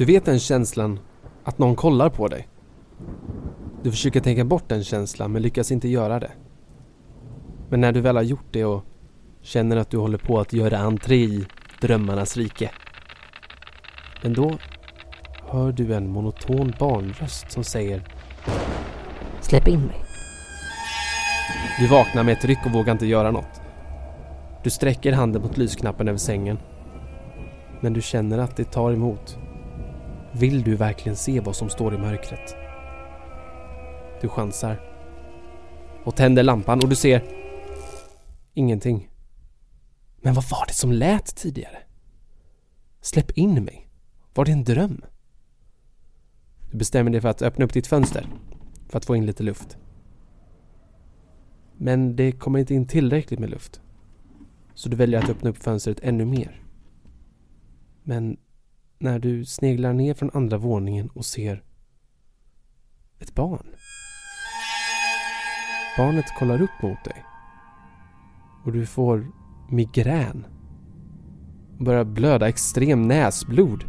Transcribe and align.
Du 0.00 0.06
vet 0.06 0.24
den 0.24 0.38
känslan 0.38 1.00
att 1.44 1.58
någon 1.58 1.76
kollar 1.76 2.10
på 2.10 2.28
dig. 2.28 2.48
Du 3.82 3.90
försöker 3.90 4.20
tänka 4.20 4.44
bort 4.44 4.68
den 4.68 4.84
känslan 4.84 5.32
men 5.32 5.42
lyckas 5.42 5.72
inte 5.72 5.88
göra 5.88 6.20
det. 6.20 6.30
Men 7.68 7.80
när 7.80 7.92
du 7.92 8.00
väl 8.00 8.16
har 8.16 8.22
gjort 8.22 8.46
det 8.50 8.64
och 8.64 8.84
känner 9.42 9.76
att 9.76 9.90
du 9.90 9.96
håller 9.96 10.18
på 10.18 10.40
att 10.40 10.52
göra 10.52 10.78
entré 10.78 11.16
i 11.16 11.46
drömmarnas 11.80 12.36
rike. 12.36 12.70
Men 14.22 14.32
då 14.32 14.58
hör 15.46 15.72
du 15.72 15.94
en 15.94 16.10
monoton 16.10 16.74
barnröst 16.78 17.52
som 17.52 17.64
säger 17.64 18.02
Släpp 19.40 19.68
in 19.68 19.80
mig. 19.80 20.04
Du 21.78 21.86
vaknar 21.86 22.24
med 22.24 22.32
ett 22.32 22.44
ryck 22.44 22.66
och 22.66 22.72
vågar 22.72 22.92
inte 22.92 23.06
göra 23.06 23.30
något. 23.30 23.60
Du 24.64 24.70
sträcker 24.70 25.12
handen 25.12 25.42
mot 25.42 25.56
lysknappen 25.56 26.08
över 26.08 26.18
sängen. 26.18 26.58
Men 27.80 27.92
du 27.92 28.02
känner 28.02 28.38
att 28.38 28.56
det 28.56 28.64
tar 28.64 28.92
emot. 28.92 29.39
Vill 30.32 30.62
du 30.62 30.76
verkligen 30.76 31.16
se 31.16 31.40
vad 31.40 31.56
som 31.56 31.70
står 31.70 31.94
i 31.94 31.98
mörkret? 31.98 32.56
Du 34.20 34.28
chansar. 34.28 34.80
Och 36.04 36.16
tänder 36.16 36.42
lampan 36.42 36.80
och 36.82 36.88
du 36.88 36.96
ser... 36.96 37.22
Ingenting. 38.54 39.10
Men 40.20 40.34
vad 40.34 40.44
var 40.50 40.66
det 40.66 40.72
som 40.72 40.92
lät 40.92 41.36
tidigare? 41.36 41.78
Släpp 43.00 43.30
in 43.30 43.64
mig. 43.64 43.88
Var 44.34 44.44
det 44.44 44.52
en 44.52 44.64
dröm? 44.64 45.04
Du 46.70 46.76
bestämmer 46.76 47.10
dig 47.10 47.20
för 47.20 47.28
att 47.28 47.42
öppna 47.42 47.64
upp 47.64 47.72
ditt 47.72 47.86
fönster 47.86 48.26
för 48.88 48.98
att 48.98 49.04
få 49.04 49.16
in 49.16 49.26
lite 49.26 49.42
luft. 49.42 49.78
Men 51.76 52.16
det 52.16 52.32
kommer 52.32 52.58
inte 52.58 52.74
in 52.74 52.86
tillräckligt 52.86 53.40
med 53.40 53.50
luft. 53.50 53.80
Så 54.74 54.88
du 54.88 54.96
väljer 54.96 55.22
att 55.22 55.30
öppna 55.30 55.50
upp 55.50 55.62
fönstret 55.62 56.00
ännu 56.00 56.24
mer. 56.24 56.62
Men 58.02 58.36
när 59.00 59.18
du 59.18 59.44
sneglar 59.44 59.92
ner 59.92 60.14
från 60.14 60.30
andra 60.34 60.58
våningen 60.58 61.08
och 61.14 61.24
ser 61.24 61.62
ett 63.20 63.34
barn. 63.34 63.66
Barnet 65.96 66.24
kollar 66.38 66.62
upp 66.62 66.82
mot 66.82 67.04
dig. 67.04 67.24
Och 68.64 68.72
du 68.72 68.86
får 68.86 69.26
migrän. 69.70 70.46
Och 71.78 71.84
börjar 71.84 72.04
blöda 72.04 72.48
extrem 72.48 73.02
näsblod. 73.02 73.84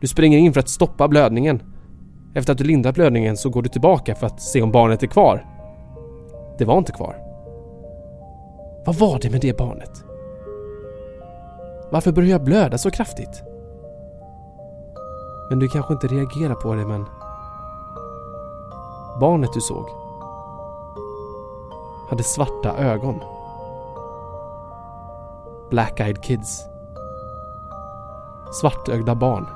Du 0.00 0.06
springer 0.06 0.38
in 0.38 0.52
för 0.52 0.60
att 0.60 0.68
stoppa 0.68 1.08
blödningen. 1.08 1.62
Efter 2.34 2.52
att 2.52 2.58
du 2.58 2.64
lindrat 2.64 2.94
blödningen 2.94 3.36
så 3.36 3.50
går 3.50 3.62
du 3.62 3.68
tillbaka 3.68 4.14
för 4.14 4.26
att 4.26 4.42
se 4.42 4.62
om 4.62 4.72
barnet 4.72 5.02
är 5.02 5.06
kvar. 5.06 5.46
Det 6.58 6.64
var 6.64 6.78
inte 6.78 6.92
kvar. 6.92 7.16
Vad 8.86 8.96
var 8.96 9.18
det 9.18 9.30
med 9.30 9.40
det 9.40 9.58
barnet? 9.58 10.04
Varför 11.90 12.12
började 12.12 12.32
jag 12.32 12.44
blöda 12.44 12.78
så 12.78 12.90
kraftigt? 12.90 13.42
Men 15.48 15.58
du 15.58 15.68
kanske 15.68 15.92
inte 15.92 16.06
reagerar 16.06 16.54
på 16.54 16.74
det 16.74 16.86
men... 16.86 17.06
Barnet 19.20 19.52
du 19.52 19.60
såg 19.60 20.06
hade 22.08 22.22
svarta 22.22 22.76
ögon. 22.76 23.20
Black-eyed 25.70 26.22
kids. 26.22 26.64
Svartögda 28.60 29.14
barn. 29.14 29.46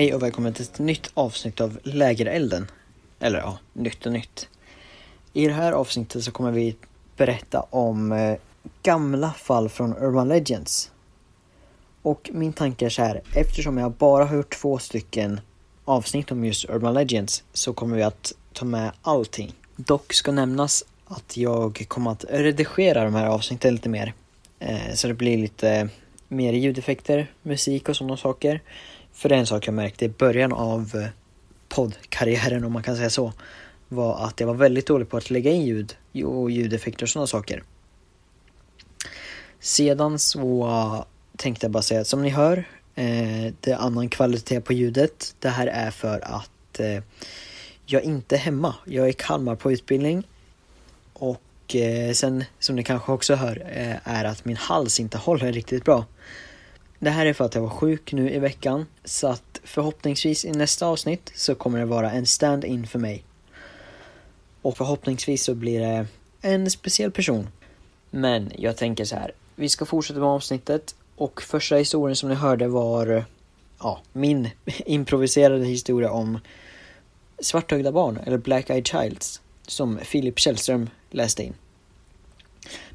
Hej 0.00 0.14
och 0.14 0.22
välkommen 0.22 0.54
till 0.54 0.64
ett 0.64 0.78
nytt 0.78 1.10
avsnitt 1.14 1.60
av 1.60 1.78
Lägerelden. 1.82 2.70
Eller 3.18 3.38
ja, 3.38 3.58
nytt 3.72 4.06
och 4.06 4.12
nytt. 4.12 4.48
I 5.32 5.46
det 5.46 5.52
här 5.52 5.72
avsnittet 5.72 6.24
så 6.24 6.32
kommer 6.32 6.50
vi 6.50 6.76
berätta 7.16 7.60
om 7.60 8.12
eh, 8.12 8.36
gamla 8.82 9.32
fall 9.32 9.68
från 9.68 9.96
Urban 9.96 10.28
Legends. 10.28 10.90
Och 12.02 12.30
min 12.32 12.52
tanke 12.52 12.86
är 12.86 12.90
så 12.90 13.02
här, 13.02 13.22
eftersom 13.34 13.78
jag 13.78 13.92
bara 13.92 14.24
har 14.24 14.36
gjort 14.36 14.60
två 14.60 14.78
stycken 14.78 15.40
avsnitt 15.84 16.32
om 16.32 16.44
just 16.44 16.70
Urban 16.70 16.94
Legends 16.94 17.44
så 17.52 17.72
kommer 17.72 17.96
vi 17.96 18.02
att 18.02 18.32
ta 18.52 18.64
med 18.64 18.92
allting. 19.02 19.52
Dock 19.76 20.12
ska 20.12 20.32
nämnas 20.32 20.84
att 21.04 21.36
jag 21.36 21.84
kommer 21.88 22.10
att 22.10 22.24
redigera 22.28 23.04
de 23.04 23.14
här 23.14 23.26
avsnitten 23.26 23.74
lite 23.74 23.88
mer. 23.88 24.14
Eh, 24.58 24.94
så 24.94 25.08
det 25.08 25.14
blir 25.14 25.38
lite 25.38 25.88
mer 26.28 26.52
ljudeffekter, 26.52 27.32
musik 27.42 27.88
och 27.88 27.96
sådana 27.96 28.16
saker. 28.16 28.60
För 29.20 29.28
det 29.28 29.34
är 29.34 29.38
en 29.38 29.46
sak 29.46 29.66
jag 29.66 29.74
märkte 29.74 30.04
i 30.04 30.08
början 30.08 30.52
av 30.52 30.90
eh, 30.94 31.08
poddkarriären 31.68 32.64
om 32.64 32.72
man 32.72 32.82
kan 32.82 32.96
säga 32.96 33.10
så. 33.10 33.32
Var 33.88 34.26
att 34.26 34.40
jag 34.40 34.46
var 34.46 34.54
väldigt 34.54 34.86
dålig 34.86 35.08
på 35.08 35.16
att 35.16 35.30
lägga 35.30 35.50
in 35.50 35.62
ljud 35.62 35.96
och 36.24 36.50
ljudeffekter 36.50 37.02
och 37.02 37.08
sådana 37.08 37.26
saker. 37.26 37.62
Sedan 39.58 40.18
så 40.18 41.04
tänkte 41.36 41.64
jag 41.64 41.70
bara 41.70 41.82
säga 41.82 42.00
att 42.00 42.06
som 42.06 42.22
ni 42.22 42.28
hör, 42.28 42.56
eh, 42.94 43.52
det 43.60 43.70
är 43.70 43.76
annan 43.76 44.08
kvalitet 44.08 44.60
på 44.60 44.72
ljudet. 44.72 45.34
Det 45.38 45.48
här 45.48 45.66
är 45.66 45.90
för 45.90 46.20
att 46.20 46.80
eh, 46.80 47.02
jag 47.86 48.02
inte 48.02 48.36
är 48.36 48.40
hemma. 48.40 48.74
Jag 48.84 49.04
är 49.04 49.10
i 49.10 49.12
Kalmar 49.12 49.56
på 49.56 49.72
utbildning. 49.72 50.26
Och 51.12 51.74
eh, 51.74 52.12
sen, 52.12 52.44
som 52.58 52.76
ni 52.76 52.84
kanske 52.84 53.12
också 53.12 53.34
hör, 53.34 53.62
eh, 53.66 54.08
är 54.08 54.24
att 54.24 54.44
min 54.44 54.56
hals 54.56 55.00
inte 55.00 55.18
håller 55.18 55.52
riktigt 55.52 55.84
bra. 55.84 56.04
Det 57.02 57.10
här 57.10 57.26
är 57.26 57.32
för 57.32 57.44
att 57.44 57.54
jag 57.54 57.62
var 57.62 57.68
sjuk 57.68 58.12
nu 58.12 58.30
i 58.30 58.38
veckan, 58.38 58.86
så 59.04 59.28
att 59.28 59.60
förhoppningsvis 59.64 60.44
i 60.44 60.52
nästa 60.52 60.86
avsnitt 60.86 61.32
så 61.34 61.54
kommer 61.54 61.78
det 61.78 61.84
vara 61.84 62.10
en 62.10 62.26
stand-in 62.26 62.86
för 62.86 62.98
mig. 62.98 63.24
Och 64.62 64.76
förhoppningsvis 64.76 65.44
så 65.44 65.54
blir 65.54 65.80
det 65.80 66.06
en 66.40 66.70
speciell 66.70 67.10
person. 67.10 67.48
Men 68.10 68.52
jag 68.58 68.76
tänker 68.76 69.04
så 69.04 69.16
här, 69.16 69.32
vi 69.54 69.68
ska 69.68 69.84
fortsätta 69.84 70.20
med 70.20 70.28
avsnittet 70.28 70.94
och 71.16 71.42
första 71.42 71.76
historien 71.76 72.16
som 72.16 72.28
ni 72.28 72.34
hörde 72.34 72.68
var 72.68 73.24
ja, 73.78 74.00
min 74.12 74.50
improviserade 74.86 75.64
historia 75.64 76.10
om 76.10 76.38
svartögda 77.38 77.92
barn, 77.92 78.18
eller 78.26 78.38
Black 78.38 78.70
Eyed 78.70 78.86
Childs, 78.86 79.40
som 79.66 79.98
Filip 79.98 80.38
Källström 80.38 80.90
läste 81.10 81.42
in. 81.42 81.54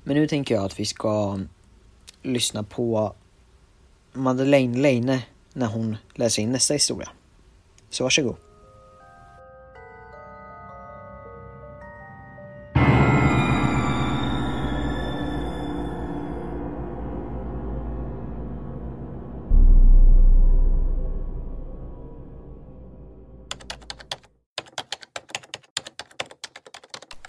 Men 0.04 0.16
nu 0.16 0.28
tänker 0.28 0.56
jag 0.56 0.66
att 0.66 0.80
vi 0.80 0.86
ska 0.86 1.40
lyssna 2.22 2.64
på 2.64 3.16
Madeleine 4.16 4.78
Leine 4.78 5.24
när 5.54 5.68
hon 5.68 5.98
läser 6.14 6.42
in 6.42 6.52
nästa 6.52 6.74
historia. 6.74 7.10
Så 7.90 8.04
varsågod. 8.04 8.36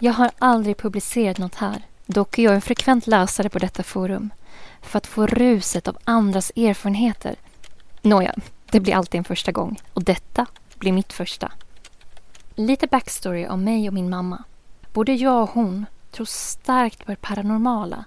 Jag 0.01 0.13
har 0.13 0.31
aldrig 0.39 0.77
publicerat 0.77 1.39
något 1.39 1.55
här. 1.55 1.83
Dock 2.07 2.39
är 2.39 2.43
jag 2.43 2.55
en 2.55 2.61
frekvent 2.61 3.07
läsare 3.07 3.49
på 3.49 3.59
detta 3.59 3.83
forum. 3.83 4.31
För 4.87 4.99
att 4.99 5.07
få 5.07 5.27
ruset 5.27 5.89
av 5.89 5.99
andras 6.05 6.53
erfarenheter. 6.57 7.37
Nåja, 8.03 8.35
det 8.71 8.81
blir 8.81 8.95
alltid 8.95 9.19
en 9.19 9.25
första 9.25 9.53
gång. 9.53 9.81
Och 9.93 10.05
detta 10.05 10.47
blir 10.79 10.93
mitt 10.93 11.13
första. 11.13 11.53
Lite 12.55 12.87
backstory 12.87 13.47
om 13.47 13.65
mig 13.65 13.89
och 13.89 13.95
min 13.95 14.11
mamma. 14.11 14.45
Både 14.93 15.13
jag 15.13 15.43
och 15.43 15.51
hon 15.51 15.87
tror 16.11 16.27
starkt 16.27 17.05
på 17.05 17.11
det 17.11 17.21
paranormala. 17.21 18.05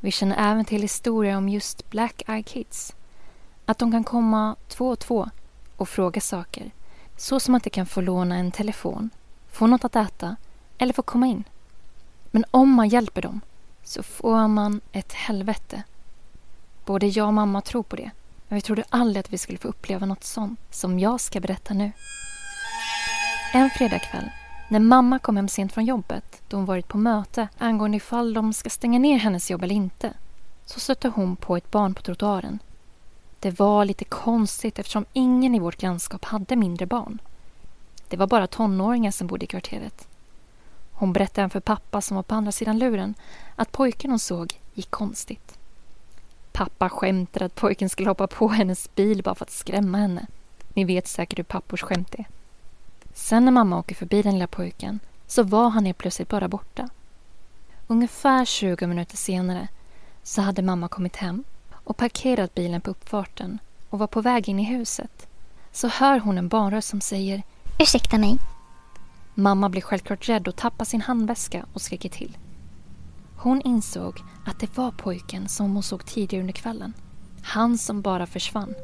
Vi 0.00 0.10
känner 0.10 0.50
även 0.50 0.64
till 0.64 0.82
historier 0.82 1.36
om 1.36 1.48
just 1.48 1.90
Black 1.90 2.22
Eye 2.28 2.42
Kids. 2.42 2.94
Att 3.66 3.78
de 3.78 3.92
kan 3.92 4.04
komma 4.04 4.56
två 4.68 4.88
och 4.88 4.98
två 4.98 5.30
och 5.76 5.88
fråga 5.88 6.20
saker. 6.20 6.70
Så 7.16 7.40
som 7.40 7.54
att 7.54 7.62
de 7.62 7.70
kan 7.70 7.86
få 7.86 8.00
låna 8.00 8.36
en 8.36 8.52
telefon, 8.52 9.10
få 9.48 9.66
något 9.66 9.84
att 9.84 9.96
äta 9.96 10.36
eller 10.78 10.92
få 10.92 11.02
komma 11.02 11.26
in. 11.26 11.44
Men 12.30 12.44
om 12.50 12.70
man 12.70 12.88
hjälper 12.88 13.22
dem 13.22 13.40
så 13.86 14.02
får 14.02 14.48
man 14.48 14.80
ett 14.92 15.12
helvete. 15.12 15.82
Både 16.84 17.06
jag 17.06 17.26
och 17.26 17.34
mamma 17.34 17.60
tror 17.60 17.82
på 17.82 17.96
det. 17.96 18.10
Men 18.48 18.56
vi 18.56 18.62
trodde 18.62 18.84
aldrig 18.88 19.20
att 19.20 19.32
vi 19.32 19.38
skulle 19.38 19.58
få 19.58 19.68
uppleva 19.68 20.06
något 20.06 20.24
sånt 20.24 20.60
som 20.70 20.98
jag 20.98 21.20
ska 21.20 21.40
berätta 21.40 21.74
nu. 21.74 21.92
En 23.52 23.70
fredagkväll 23.70 24.30
när 24.68 24.80
mamma 24.80 25.18
kom 25.18 25.36
hem 25.36 25.48
sent 25.48 25.72
från 25.72 25.84
jobbet 25.84 26.42
då 26.48 26.56
hon 26.56 26.66
varit 26.66 26.88
på 26.88 26.98
möte 26.98 27.48
angående 27.58 27.96
ifall 27.96 28.34
de 28.34 28.52
ska 28.52 28.70
stänga 28.70 28.98
ner 28.98 29.18
hennes 29.18 29.50
jobb 29.50 29.62
eller 29.62 29.74
inte 29.74 30.12
så 30.64 30.80
stötte 30.80 31.08
hon 31.08 31.36
på 31.36 31.56
ett 31.56 31.70
barn 31.70 31.94
på 31.94 32.02
trottoaren. 32.02 32.58
Det 33.40 33.58
var 33.58 33.84
lite 33.84 34.04
konstigt 34.04 34.78
eftersom 34.78 35.04
ingen 35.12 35.54
i 35.54 35.58
vårt 35.58 35.76
grannskap 35.76 36.24
hade 36.24 36.56
mindre 36.56 36.86
barn. 36.86 37.18
Det 38.08 38.16
var 38.16 38.26
bara 38.26 38.46
tonåringar 38.46 39.10
som 39.10 39.26
bodde 39.26 39.44
i 39.44 39.46
kvarteret. 39.46 40.05
Hon 40.98 41.12
berättade 41.12 41.40
även 41.40 41.50
för 41.50 41.60
pappa 41.60 42.00
som 42.00 42.14
var 42.14 42.22
på 42.22 42.34
andra 42.34 42.52
sidan 42.52 42.78
luren 42.78 43.14
att 43.56 43.72
pojken 43.72 44.10
hon 44.10 44.18
såg 44.18 44.60
gick 44.74 44.90
konstigt. 44.90 45.58
Pappa 46.52 46.88
skämtade 46.88 47.44
att 47.44 47.54
pojken 47.54 47.88
skulle 47.88 48.10
hoppa 48.10 48.26
på 48.26 48.48
hennes 48.48 48.94
bil 48.94 49.22
bara 49.22 49.34
för 49.34 49.44
att 49.44 49.50
skrämma 49.50 49.98
henne. 49.98 50.26
Ni 50.74 50.84
vet 50.84 51.08
säkert 51.08 51.38
hur 51.38 51.44
pappors 51.44 51.82
skämt 51.82 52.14
är. 52.14 52.24
Sen 53.14 53.44
när 53.44 53.52
mamma 53.52 53.78
åker 53.78 53.94
förbi 53.94 54.22
den 54.22 54.32
lilla 54.32 54.46
pojken 54.46 55.00
så 55.26 55.42
var 55.42 55.70
han 55.70 55.84
helt 55.84 55.98
plötsligt 55.98 56.28
bara 56.28 56.48
borta. 56.48 56.88
Ungefär 57.86 58.44
20 58.44 58.86
minuter 58.86 59.16
senare 59.16 59.68
så 60.22 60.42
hade 60.42 60.62
mamma 60.62 60.88
kommit 60.88 61.16
hem 61.16 61.44
och 61.72 61.96
parkerat 61.96 62.54
bilen 62.54 62.80
på 62.80 62.90
uppfarten 62.90 63.58
och 63.90 63.98
var 63.98 64.06
på 64.06 64.20
väg 64.20 64.48
in 64.48 64.58
i 64.58 64.64
huset. 64.64 65.28
Så 65.72 65.88
hör 65.88 66.18
hon 66.18 66.38
en 66.38 66.48
barnröst 66.48 66.88
som 66.88 67.00
säger 67.00 67.42
Ursäkta 67.78 68.18
mig. 68.18 68.38
Mamma 69.38 69.68
blir 69.68 69.82
självklart 69.82 70.28
rädd 70.28 70.48
och 70.48 70.56
tappar 70.56 70.84
sin 70.84 71.00
handväska 71.00 71.66
och 71.72 71.80
skriker 71.80 72.08
till. 72.08 72.38
Hon 73.36 73.62
insåg 73.62 74.20
att 74.46 74.60
det 74.60 74.76
var 74.76 74.90
pojken 74.90 75.48
som 75.48 75.74
hon 75.74 75.82
såg 75.82 76.06
tidigare 76.06 76.40
under 76.40 76.52
kvällen. 76.54 76.92
Han 77.42 77.78
som 77.78 78.02
bara 78.02 78.26
försvann. 78.26 78.74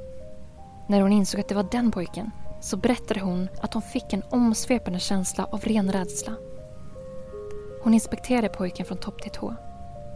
När 0.89 1.01
hon 1.01 1.13
insåg 1.13 1.41
att 1.41 1.49
det 1.49 1.55
var 1.55 1.69
den 1.71 1.91
pojken 1.91 2.31
så 2.61 2.77
berättade 2.77 3.21
hon 3.21 3.49
att 3.63 3.75
hon 3.75 3.83
fick 3.83 4.13
en 4.13 4.23
omsvepande 4.31 5.01
känsla 5.01 5.45
av 5.45 5.61
ren 5.61 5.93
rädsla. 5.93 6.33
Hon 7.83 7.95
inspekterade 7.95 8.49
pojken 8.49 8.87
från 8.87 8.99
topp 8.99 9.23
till 9.23 9.33
tå. 9.33 9.55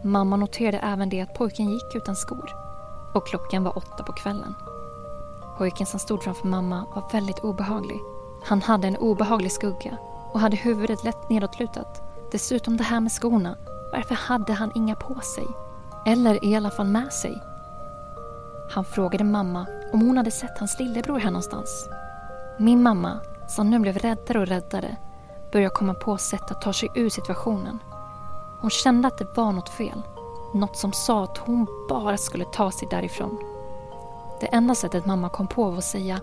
Mamma 0.05 0.37
noterade 0.37 0.79
även 0.79 1.09
det 1.09 1.21
att 1.21 1.35
pojken 1.35 1.71
gick 1.71 1.94
utan 1.94 2.17
skor. 2.17 2.50
Och 3.15 3.27
klockan 3.27 3.65
var 3.65 3.79
åtta 3.79 4.03
på 4.03 4.12
kvällen. 4.12 4.55
Pojken 5.59 5.87
som 5.87 6.00
stod 6.00 6.23
framför 6.23 6.49
mamma 6.49 6.87
var 6.94 7.12
väldigt 7.12 7.38
obehaglig. 7.38 7.99
Han 8.44 8.62
hade 8.62 8.88
en 8.88 8.97
obehaglig 8.97 9.53
skugga 9.53 9.99
och 10.37 10.41
hade 10.41 10.56
huvudet 10.56 11.05
lätt 11.05 11.29
nedåtlutat. 11.29 12.03
Dessutom 12.33 12.77
det 12.77 12.85
här 12.85 13.00
med 13.00 13.12
skorna. 13.12 13.56
Varför 13.93 14.15
hade 14.15 14.53
han 14.53 14.73
inga 14.75 14.94
på 14.94 15.21
sig? 15.21 15.47
Eller 16.06 16.44
i 16.44 16.56
alla 16.56 16.71
fall 16.71 16.87
med 16.87 17.12
sig? 17.12 17.43
Han 18.71 18.85
frågade 18.85 19.25
mamma 19.25 19.67
om 19.93 20.00
hon 20.00 20.17
hade 20.17 20.31
sett 20.31 20.59
hans 20.59 20.79
lillebror 20.79 21.19
här 21.19 21.31
någonstans. 21.31 21.88
Min 22.59 22.83
mamma, 22.83 23.21
som 23.49 23.71
nu 23.71 23.79
blev 23.79 23.99
räddare 23.99 24.41
och 24.41 24.47
räddare, 24.47 24.97
började 25.53 25.75
komma 25.75 25.94
på 25.94 26.19
sätt 26.19 26.50
att 26.50 26.62
ta 26.62 26.73
sig 26.73 26.88
ur 26.94 27.09
situationen. 27.09 27.79
Hon 28.61 28.71
kände 28.71 29.09
att 29.09 29.19
det 29.19 29.37
var 29.37 29.53
något 29.53 29.69
fel. 29.69 30.03
Något 30.55 30.77
som 30.77 30.93
sa 30.93 31.25
att 31.25 31.38
hon 31.38 31.67
bara 31.88 32.17
skulle 32.17 32.44
ta 32.44 32.71
sig 32.71 32.88
därifrån. 32.91 33.38
Det 34.41 34.47
enda 34.47 34.75
sättet 34.75 35.06
mamma 35.06 35.29
kom 35.29 35.47
på 35.47 35.71
var 35.71 35.79
att 35.79 35.85
säga 35.85 36.21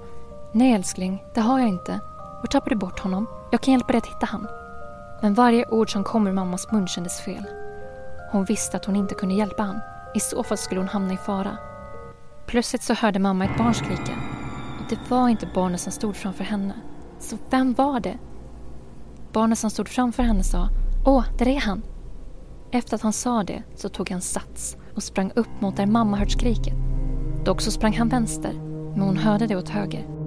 Nej 0.52 0.74
älskling, 0.74 1.24
det 1.34 1.42
har 1.42 1.60
jag 1.60 1.70
inte. 1.70 2.00
Var 2.44 2.48
tappade 2.48 2.76
du 2.76 2.80
bort 2.80 3.00
honom? 3.00 3.28
Jag 3.52 3.62
kan 3.62 3.72
hjälpa 3.72 3.88
dig 3.88 3.98
att 3.98 4.08
hitta 4.08 4.26
han. 4.26 4.48
Men 5.22 5.34
varje 5.34 5.70
ord 5.70 5.92
som 5.92 6.04
kom 6.04 6.28
ur 6.28 6.32
mammas 6.32 6.72
mun 6.72 6.88
kändes 6.88 7.22
fel. 7.22 7.44
Hon 8.32 8.46
visste 8.46 8.78
att 8.78 8.86
hon 8.86 8.96
inte 8.96 9.16
kunde 9.16 9.36
hjälpa 9.36 9.64
han. 9.64 9.80
I 10.16 10.20
så 10.20 10.44
fall 10.44 10.58
skulle 10.58 10.80
hon 10.82 10.88
hamna 10.88 11.14
i 11.14 11.18
fara. 11.18 11.58
Plötsligt 12.46 12.84
så 12.84 12.94
hörde 12.94 13.20
mamma 13.20 13.46
ett 13.46 13.58
barn 13.58 13.74
skrika. 13.74 14.12
Och 14.80 14.86
det 14.90 15.00
var 15.10 15.30
inte 15.30 15.48
barnet 15.54 15.82
som 15.82 15.92
stod 15.92 16.16
framför 16.16 16.44
henne. 16.44 16.74
Så 17.20 17.38
vem 17.50 17.74
var 17.74 18.00
det? 18.00 18.18
Barnet 19.32 19.60
som 19.60 19.70
stod 19.70 19.90
framför 19.90 20.24
henne 20.24 20.44
sa 20.44 20.70
Åh, 21.06 21.26
där 21.38 21.48
är 21.48 21.60
han! 21.60 21.82
Efter 22.72 22.96
att 22.96 23.02
han 23.02 23.14
sa 23.14 23.44
det 23.44 23.64
så 23.76 23.90
tog 23.90 24.10
han 24.10 24.22
sats 24.22 24.78
och 24.96 25.04
sprang 25.04 25.32
upp 25.36 25.62
mot 25.62 25.78
där 25.78 25.86
mamma 25.86 26.18
hört 26.18 26.32
skriket. 26.32 26.76
Dock 27.46 27.62
så 27.62 27.72
sprang 27.72 27.98
han 27.98 28.10
vänster, 28.10 28.54
men 28.92 29.02
hon 29.02 29.18
hörde 29.18 29.48
det 29.48 29.56
åt 29.56 29.70
höger. 29.70 30.23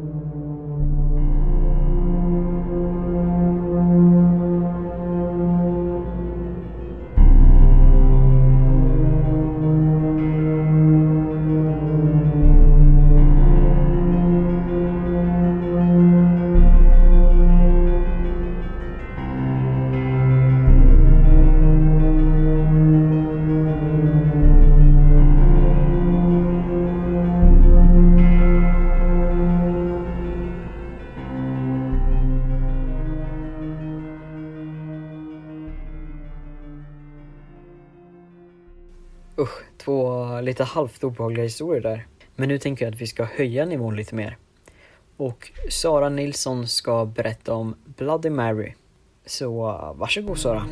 Lite 40.46 40.64
halvt 40.64 41.04
obehagliga 41.04 41.44
historier 41.44 41.82
där. 41.82 42.06
Men 42.37 42.48
nu 42.48 42.58
tänker 42.58 42.84
jag 42.84 42.94
att 42.94 43.00
vi 43.00 43.06
ska 43.06 43.25
höja 43.25 43.64
nivån 43.64 43.96
lite 43.96 44.14
mer. 44.14 44.37
Och 45.16 45.52
Sara 45.70 46.08
Nilsson 46.08 46.69
ska 46.69 47.04
berätta 47.04 47.54
om 47.54 47.75
Bloody 47.84 48.31
Mary. 48.31 48.72
Så 49.26 49.50
varsågod 49.96 50.38
Sara. 50.38 50.66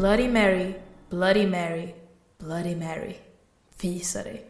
Bloody 0.00 0.28
Mary, 0.28 0.74
Bloody 1.10 1.46
Mary, 1.46 1.94
Bloody 2.38 2.76
Mary. 2.76 3.14
Visa 3.80 4.22
dig. 4.22 4.44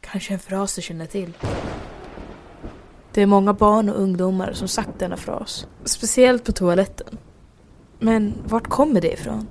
Kanske 0.00 0.32
en 0.32 0.38
fras 0.38 0.74
du 0.74 0.82
känner 0.82 1.06
till. 1.06 1.32
Det 3.12 3.22
är 3.22 3.26
många 3.26 3.52
barn 3.52 3.88
och 3.88 4.00
ungdomar 4.00 4.52
som 4.52 4.68
sagt 4.68 4.98
denna 4.98 5.16
fras. 5.16 5.66
Speciellt 5.84 6.44
på 6.44 6.52
toaletten. 6.52 7.18
Men 7.98 8.34
vart 8.46 8.66
kommer 8.66 9.00
det 9.00 9.12
ifrån? 9.12 9.48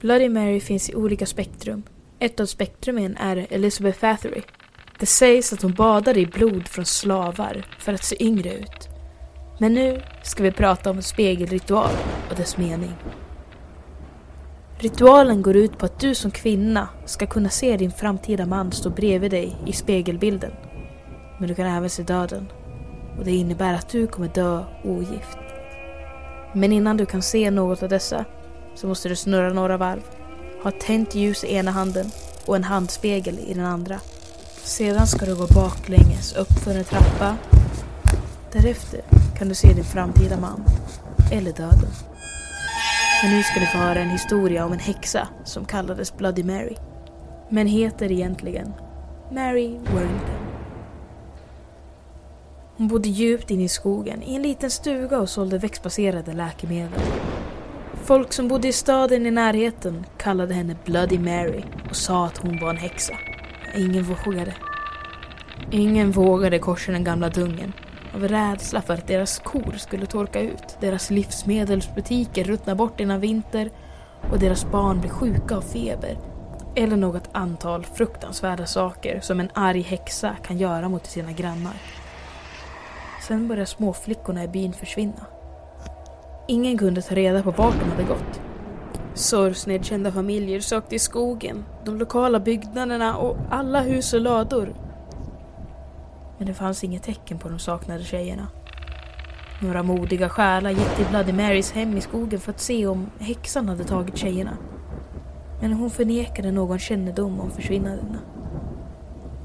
Bloody 0.00 0.28
Mary 0.28 0.60
finns 0.60 0.90
i 0.90 0.94
olika 0.94 1.26
spektrum. 1.26 1.82
Ett 2.18 2.40
av 2.40 2.46
spektrumen 2.46 3.16
är 3.16 3.46
Elizabeth 3.50 4.00
Bathory. 4.00 4.42
Det 4.98 5.06
sägs 5.06 5.52
att 5.52 5.62
hon 5.62 5.72
badade 5.72 6.20
i 6.20 6.26
blod 6.26 6.68
från 6.68 6.84
slavar 6.84 7.66
för 7.78 7.92
att 7.92 8.04
se 8.04 8.24
yngre 8.24 8.54
ut. 8.54 8.89
Men 9.62 9.74
nu 9.74 10.02
ska 10.22 10.42
vi 10.42 10.52
prata 10.52 10.90
om 10.90 10.96
en 10.96 11.02
spegelritual 11.02 11.90
och 12.30 12.36
dess 12.36 12.56
mening. 12.56 12.92
Ritualen 14.78 15.42
går 15.42 15.56
ut 15.56 15.78
på 15.78 15.86
att 15.86 16.00
du 16.00 16.14
som 16.14 16.30
kvinna 16.30 16.88
ska 17.04 17.26
kunna 17.26 17.48
se 17.48 17.76
din 17.76 17.90
framtida 17.90 18.46
man 18.46 18.72
stå 18.72 18.90
bredvid 18.90 19.30
dig 19.30 19.56
i 19.66 19.72
spegelbilden. 19.72 20.52
Men 21.38 21.48
du 21.48 21.54
kan 21.54 21.66
även 21.66 21.90
se 21.90 22.02
döden. 22.02 22.52
Och 23.18 23.24
det 23.24 23.30
innebär 23.30 23.74
att 23.74 23.88
du 23.88 24.06
kommer 24.06 24.28
dö 24.28 24.64
ogift. 24.84 25.38
Men 26.54 26.72
innan 26.72 26.96
du 26.96 27.06
kan 27.06 27.22
se 27.22 27.50
något 27.50 27.82
av 27.82 27.88
dessa 27.88 28.24
så 28.74 28.86
måste 28.86 29.08
du 29.08 29.16
snurra 29.16 29.52
några 29.52 29.76
varv. 29.76 30.02
Ha 30.62 30.70
tänt 30.70 31.14
ljus 31.14 31.44
i 31.44 31.54
ena 31.54 31.70
handen 31.70 32.06
och 32.46 32.56
en 32.56 32.64
handspegel 32.64 33.38
i 33.38 33.54
den 33.54 33.64
andra. 33.64 34.00
Sedan 34.62 35.06
ska 35.06 35.26
du 35.26 35.36
gå 35.36 35.46
baklänges 35.46 36.36
upp 36.36 36.52
för 36.52 36.74
en 36.74 36.84
trappa. 36.84 37.36
Därefter 38.52 39.19
kan 39.40 39.48
du 39.48 39.54
se 39.54 39.72
din 39.72 39.84
framtida 39.84 40.40
man. 40.40 40.64
Eller 41.32 41.52
döden. 41.52 41.90
Men 43.22 43.32
nu 43.32 43.42
ska 43.42 43.60
ni 43.60 43.66
få 43.66 43.78
höra 43.78 43.98
en 43.98 44.10
historia 44.10 44.64
om 44.64 44.72
en 44.72 44.78
häxa 44.78 45.28
som 45.44 45.64
kallades 45.64 46.16
Bloody 46.16 46.44
Mary. 46.44 46.76
Men 47.48 47.66
heter 47.66 48.12
egentligen 48.12 48.72
Mary 49.32 49.70
Worthington. 49.70 50.40
Hon 52.76 52.88
bodde 52.88 53.08
djupt 53.08 53.50
inne 53.50 53.62
i 53.62 53.68
skogen 53.68 54.22
i 54.22 54.34
en 54.34 54.42
liten 54.42 54.70
stuga 54.70 55.18
och 55.18 55.28
sålde 55.28 55.58
växtbaserade 55.58 56.32
läkemedel. 56.32 57.00
Folk 58.04 58.32
som 58.32 58.48
bodde 58.48 58.68
i 58.68 58.72
staden 58.72 59.26
i 59.26 59.30
närheten 59.30 60.06
kallade 60.18 60.54
henne 60.54 60.76
Bloody 60.84 61.18
Mary 61.18 61.64
och 61.90 61.96
sa 61.96 62.26
att 62.26 62.38
hon 62.38 62.58
var 62.60 62.70
en 62.70 62.76
häxa. 62.76 63.14
Ingen 63.76 64.04
vågade. 64.04 64.54
Ingen 65.70 66.10
vågade 66.10 66.58
korsa 66.58 66.92
den 66.92 67.04
gamla 67.04 67.28
dungen 67.28 67.72
av 68.14 68.28
rädsla 68.28 68.82
för 68.82 68.94
att 68.94 69.06
deras 69.06 69.38
kor 69.38 69.74
skulle 69.76 70.06
torka 70.06 70.40
ut, 70.40 70.76
deras 70.80 71.10
livsmedelsbutiker 71.10 72.44
ruttna 72.44 72.74
bort 72.74 73.00
innan 73.00 73.20
vinter 73.20 73.70
och 74.32 74.38
deras 74.38 74.70
barn 74.70 75.00
blir 75.00 75.10
sjuka 75.10 75.56
av 75.56 75.62
feber. 75.62 76.18
Eller 76.76 76.96
något 76.96 77.28
antal 77.32 77.84
fruktansvärda 77.84 78.66
saker 78.66 79.20
som 79.20 79.40
en 79.40 79.50
arg 79.54 79.82
häxa 79.82 80.36
kan 80.42 80.58
göra 80.58 80.88
mot 80.88 81.06
sina 81.06 81.32
grannar. 81.32 81.76
Sen 83.28 83.48
började 83.48 83.66
småflickorna 83.66 84.44
i 84.44 84.48
byn 84.48 84.72
försvinna. 84.72 85.26
Ingen 86.48 86.78
kunde 86.78 87.02
ta 87.02 87.14
reda 87.14 87.42
på 87.42 87.50
vart 87.50 87.80
de 87.80 87.90
hade 87.90 88.04
gått. 88.04 88.40
Sorgsnedkända 89.14 90.12
familjer 90.12 90.60
sökte 90.60 90.94
i 90.94 90.98
skogen, 90.98 91.64
de 91.84 91.98
lokala 91.98 92.40
byggnaderna 92.40 93.16
och 93.16 93.36
alla 93.50 93.80
hus 93.80 94.12
och 94.12 94.20
lador. 94.20 94.74
Men 96.40 96.46
det 96.46 96.54
fanns 96.54 96.84
inget 96.84 97.02
tecken 97.02 97.38
på 97.38 97.48
de 97.48 97.58
saknade 97.58 98.04
tjejerna. 98.04 98.46
Några 99.62 99.82
modiga 99.82 100.28
själar 100.28 100.70
gick 100.70 100.96
till 100.96 101.06
Bloody 101.10 101.32
Marys 101.32 101.72
hem 101.72 101.96
i 101.96 102.00
skogen 102.00 102.40
för 102.40 102.50
att 102.50 102.60
se 102.60 102.86
om 102.86 103.10
häxan 103.18 103.68
hade 103.68 103.84
tagit 103.84 104.16
tjejerna. 104.16 104.56
Men 105.60 105.72
hon 105.72 105.90
förnekade 105.90 106.52
någon 106.52 106.78
kännedom 106.78 107.40
om 107.40 107.50
försvinnandena. 107.50 108.18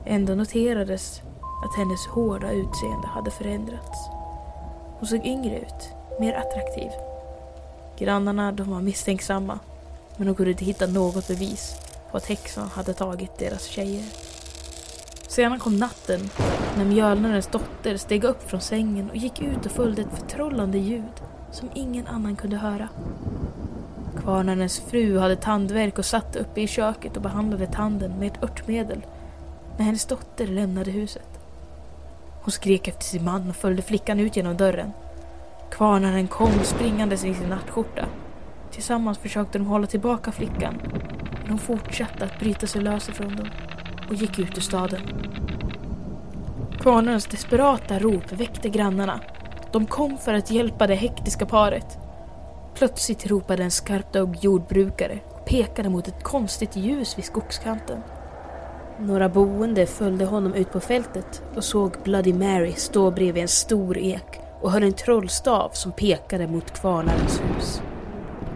Ändå 0.05 0.35
noterades 0.35 1.21
att 1.65 1.77
hennes 1.77 2.07
hårda 2.07 2.51
utseende 2.51 3.07
hade 3.07 3.31
förändrats. 3.31 4.09
Hon 4.99 5.07
såg 5.07 5.25
yngre 5.25 5.59
ut, 5.59 5.89
mer 6.19 6.33
attraktiv. 6.33 6.91
Grannarna 7.97 8.51
de 8.51 8.71
var 8.71 8.81
misstänksamma, 8.81 9.59
men 10.17 10.27
de 10.27 10.35
kunde 10.35 10.51
inte 10.51 10.65
hitta 10.65 10.87
något 10.87 11.27
bevis 11.27 11.75
på 12.11 12.17
att 12.17 12.25
häxan 12.25 12.67
hade 12.67 12.93
tagit 12.93 13.39
deras 13.39 13.63
tjejer. 13.65 14.34
Sedan 15.35 15.59
kom 15.59 15.77
natten 15.77 16.19
när 16.77 16.85
mjölnarens 16.85 17.47
dotter 17.47 17.97
steg 17.97 18.23
upp 18.23 18.49
från 18.49 18.61
sängen 18.61 19.09
och 19.09 19.15
gick 19.15 19.41
ut 19.41 19.65
och 19.65 19.71
följde 19.71 20.01
ett 20.01 20.19
förtrollande 20.19 20.77
ljud 20.77 21.21
som 21.51 21.69
ingen 21.73 22.07
annan 22.07 22.35
kunde 22.35 22.57
höra. 22.57 22.89
Kvarnarens 24.21 24.79
fru 24.79 25.19
hade 25.19 25.35
tandvärk 25.35 25.99
och 25.99 26.05
satt 26.05 26.35
uppe 26.35 26.61
i 26.61 26.67
köket 26.67 27.15
och 27.15 27.21
behandlade 27.21 27.67
tanden 27.67 28.19
med 28.19 28.27
ett 28.27 28.43
örtmedel 28.43 29.05
när 29.77 29.85
hennes 29.85 30.05
dotter 30.05 30.47
lämnade 30.47 30.91
huset. 30.91 31.39
Hon 32.41 32.51
skrek 32.51 32.87
efter 32.87 33.03
sin 33.03 33.23
man 33.23 33.49
och 33.49 33.55
följde 33.55 33.81
flickan 33.81 34.19
ut 34.19 34.35
genom 34.35 34.57
dörren. 34.57 34.91
Kvarnaren 35.71 36.27
kom 36.27 36.63
springandes 36.63 37.25
i 37.25 37.33
sin 37.33 37.49
nattskjorta. 37.49 38.05
Tillsammans 38.71 39.17
försökte 39.17 39.57
de 39.57 39.67
hålla 39.67 39.87
tillbaka 39.87 40.31
flickan, 40.31 40.81
men 41.41 41.49
hon 41.49 41.59
fortsatte 41.59 42.25
att 42.25 42.39
bryta 42.39 42.67
sig 42.67 42.81
lös 42.81 43.09
ifrån 43.09 43.35
dem 43.35 43.49
och 44.09 44.15
gick 44.15 44.39
ut 44.39 44.57
ur 44.57 44.61
staden. 44.61 45.01
Kvarnarnas 46.79 47.25
desperata 47.25 47.99
rop 47.99 48.31
väckte 48.31 48.69
grannarna. 48.69 49.19
De 49.71 49.85
kom 49.85 50.17
för 50.17 50.33
att 50.33 50.51
hjälpa 50.51 50.87
det 50.87 50.95
hektiska 50.95 51.45
paret. 51.45 51.97
Plötsligt 52.75 53.27
ropade 53.27 53.63
en 53.63 53.71
skarptögd 53.71 54.43
jordbrukare 54.43 55.19
och 55.29 55.45
pekade 55.45 55.89
mot 55.89 56.07
ett 56.07 56.23
konstigt 56.23 56.75
ljus 56.75 57.17
vid 57.17 57.25
skogskanten. 57.25 58.01
Några 58.99 59.29
boende 59.29 59.85
följde 59.85 60.25
honom 60.25 60.53
ut 60.53 60.71
på 60.71 60.79
fältet 60.79 61.43
och 61.55 61.63
såg 61.63 61.91
Bloody 62.03 62.33
Mary 62.33 62.73
stå 62.73 63.11
bredvid 63.11 63.41
en 63.41 63.47
stor 63.47 63.97
ek 63.97 64.39
och 64.61 64.71
hörde 64.71 64.85
en 64.85 64.93
trollstav 64.93 65.69
som 65.73 65.91
pekade 65.91 66.47
mot 66.47 66.79
kvarnarens 66.79 67.41
hus. 67.41 67.81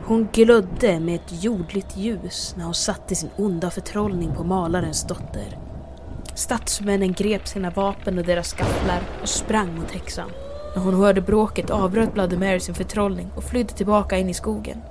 Hon 0.09 0.27
glödde 0.33 0.99
med 0.99 1.15
ett 1.15 1.43
jordligt 1.43 1.97
ljus 1.97 2.53
när 2.57 2.65
hon 2.65 2.73
satte 2.73 3.15
sin 3.15 3.29
onda 3.37 3.69
förtrollning 3.69 4.35
på 4.35 4.43
malarens 4.43 5.03
dotter. 5.07 5.57
Stadsmännen 6.35 7.13
grep 7.13 7.47
sina 7.47 7.69
vapen 7.69 8.17
och 8.17 8.23
deras 8.25 8.53
skafflar 8.53 9.01
och 9.21 9.29
sprang 9.29 9.75
mot 9.79 9.91
häxan. 9.91 10.29
När 10.75 10.83
hon 10.83 10.93
hörde 10.93 11.21
bråket 11.21 11.69
avbröt 11.69 12.13
Bloody 12.13 12.37
Mary 12.37 12.59
sin 12.59 12.75
förtrollning 12.75 13.31
och 13.35 13.43
flydde 13.43 13.73
tillbaka 13.73 14.17
in 14.17 14.29
i 14.29 14.33
skogen. 14.33 14.81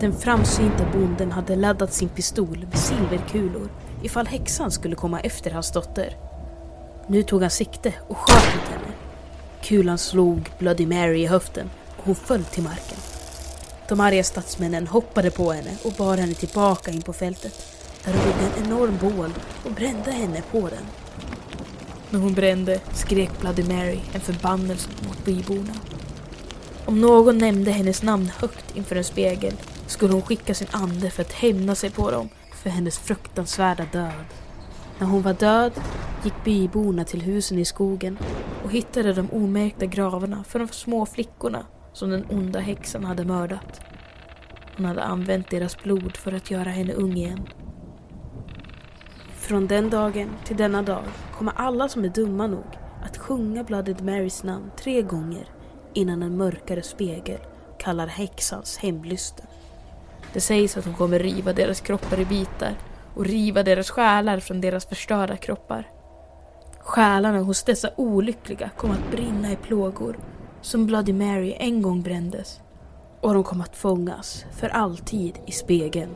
Den 0.00 0.12
framsynta 0.12 0.84
bonden 0.92 1.32
hade 1.32 1.56
laddat 1.56 1.92
sin 1.92 2.08
pistol 2.08 2.66
med 2.70 2.78
silverkulor 2.78 3.68
ifall 4.02 4.26
häxan 4.26 4.70
skulle 4.70 4.94
komma 4.96 5.20
efter 5.20 5.50
hans 5.50 5.72
dotter. 5.72 6.16
Nu 7.06 7.22
tog 7.22 7.42
han 7.42 7.50
sikte 7.50 7.94
och 8.08 8.16
sköt 8.16 8.54
mot 8.54 8.68
henne. 8.68 8.94
Kulan 9.62 9.98
slog 9.98 10.50
Bloody 10.58 10.86
Mary 10.86 11.22
i 11.22 11.26
höften 11.26 11.70
och 11.96 12.04
hon 12.04 12.14
föll 12.14 12.44
till 12.44 12.62
marken. 12.62 13.15
De 13.88 14.00
arga 14.00 14.24
statsmännen 14.24 14.86
hoppade 14.86 15.30
på 15.30 15.52
henne 15.52 15.76
och 15.84 15.92
bar 15.92 16.16
henne 16.16 16.34
tillbaka 16.34 16.90
in 16.90 17.02
på 17.02 17.12
fältet 17.12 17.66
där 18.04 18.12
de 18.12 18.18
byggde 18.18 18.56
en 18.56 18.66
enorm 18.66 18.98
bål 19.00 19.30
och 19.64 19.72
brände 19.72 20.10
henne 20.10 20.42
på 20.50 20.60
den. 20.60 20.84
När 22.10 22.20
hon 22.20 22.34
brände 22.34 22.80
skrek 22.92 23.30
Bloody 23.40 23.62
Mary 23.62 24.00
en 24.12 24.20
förbannelse 24.20 24.88
mot 25.08 25.24
byborna. 25.24 25.74
Om 26.84 27.00
någon 27.00 27.38
nämnde 27.38 27.70
hennes 27.70 28.02
namn 28.02 28.30
högt 28.38 28.76
inför 28.76 28.96
en 28.96 29.04
spegel 29.04 29.54
skulle 29.86 30.12
hon 30.12 30.22
skicka 30.22 30.54
sin 30.54 30.68
ande 30.70 31.10
för 31.10 31.22
att 31.22 31.32
hämna 31.32 31.74
sig 31.74 31.90
på 31.90 32.10
dem 32.10 32.28
för 32.62 32.70
hennes 32.70 32.98
fruktansvärda 32.98 33.84
död. 33.92 34.24
När 34.98 35.06
hon 35.06 35.22
var 35.22 35.32
död 35.32 35.72
gick 36.24 36.44
byborna 36.44 37.04
till 37.04 37.22
husen 37.22 37.58
i 37.58 37.64
skogen 37.64 38.18
och 38.64 38.72
hittade 38.72 39.12
de 39.12 39.30
omärkta 39.32 39.86
gravarna 39.86 40.44
för 40.48 40.58
de 40.58 40.68
små 40.68 41.06
flickorna 41.06 41.66
som 41.96 42.10
den 42.10 42.26
onda 42.30 42.60
häxan 42.60 43.04
hade 43.04 43.24
mördat. 43.24 43.80
Hon 44.76 44.86
hade 44.86 45.02
använt 45.02 45.50
deras 45.50 45.82
blod 45.82 46.16
för 46.16 46.32
att 46.32 46.50
göra 46.50 46.68
henne 46.68 46.92
ung 46.92 47.16
igen. 47.16 47.48
Från 49.32 49.66
den 49.66 49.90
dagen 49.90 50.30
till 50.44 50.56
denna 50.56 50.82
dag 50.82 51.02
kommer 51.38 51.52
alla 51.56 51.88
som 51.88 52.04
är 52.04 52.08
dumma 52.08 52.46
nog 52.46 52.64
att 53.04 53.18
sjunga 53.18 53.64
Blooded 53.64 54.04
Marys 54.04 54.42
namn 54.42 54.70
tre 54.78 55.02
gånger 55.02 55.48
innan 55.94 56.22
en 56.22 56.36
mörkare 56.36 56.82
spegel 56.82 57.38
kallar 57.78 58.06
häxans 58.06 58.78
hemlysten. 58.78 59.46
Det 60.32 60.40
sägs 60.40 60.76
att 60.76 60.84
hon 60.84 60.94
kommer 60.94 61.18
riva 61.18 61.52
deras 61.52 61.80
kroppar 61.80 62.20
i 62.20 62.24
bitar 62.24 62.74
och 63.14 63.24
riva 63.24 63.62
deras 63.62 63.90
själar 63.90 64.40
från 64.40 64.60
deras 64.60 64.86
förstörda 64.86 65.36
kroppar. 65.36 65.90
Själarna 66.78 67.38
hos 67.38 67.62
dessa 67.62 67.90
olyckliga 67.96 68.70
kommer 68.76 68.94
att 68.94 69.10
brinna 69.10 69.52
i 69.52 69.56
plågor 69.56 70.16
som 70.66 70.86
Bloody 70.86 71.12
Mary 71.12 71.54
en 71.58 71.82
gång 71.82 72.02
brändes. 72.02 72.60
Och 73.20 73.34
de 73.34 73.44
kom 73.44 73.60
att 73.60 73.76
fångas 73.76 74.44
för 74.60 74.68
alltid 74.68 75.38
i 75.46 75.52
spegeln. 75.52 76.14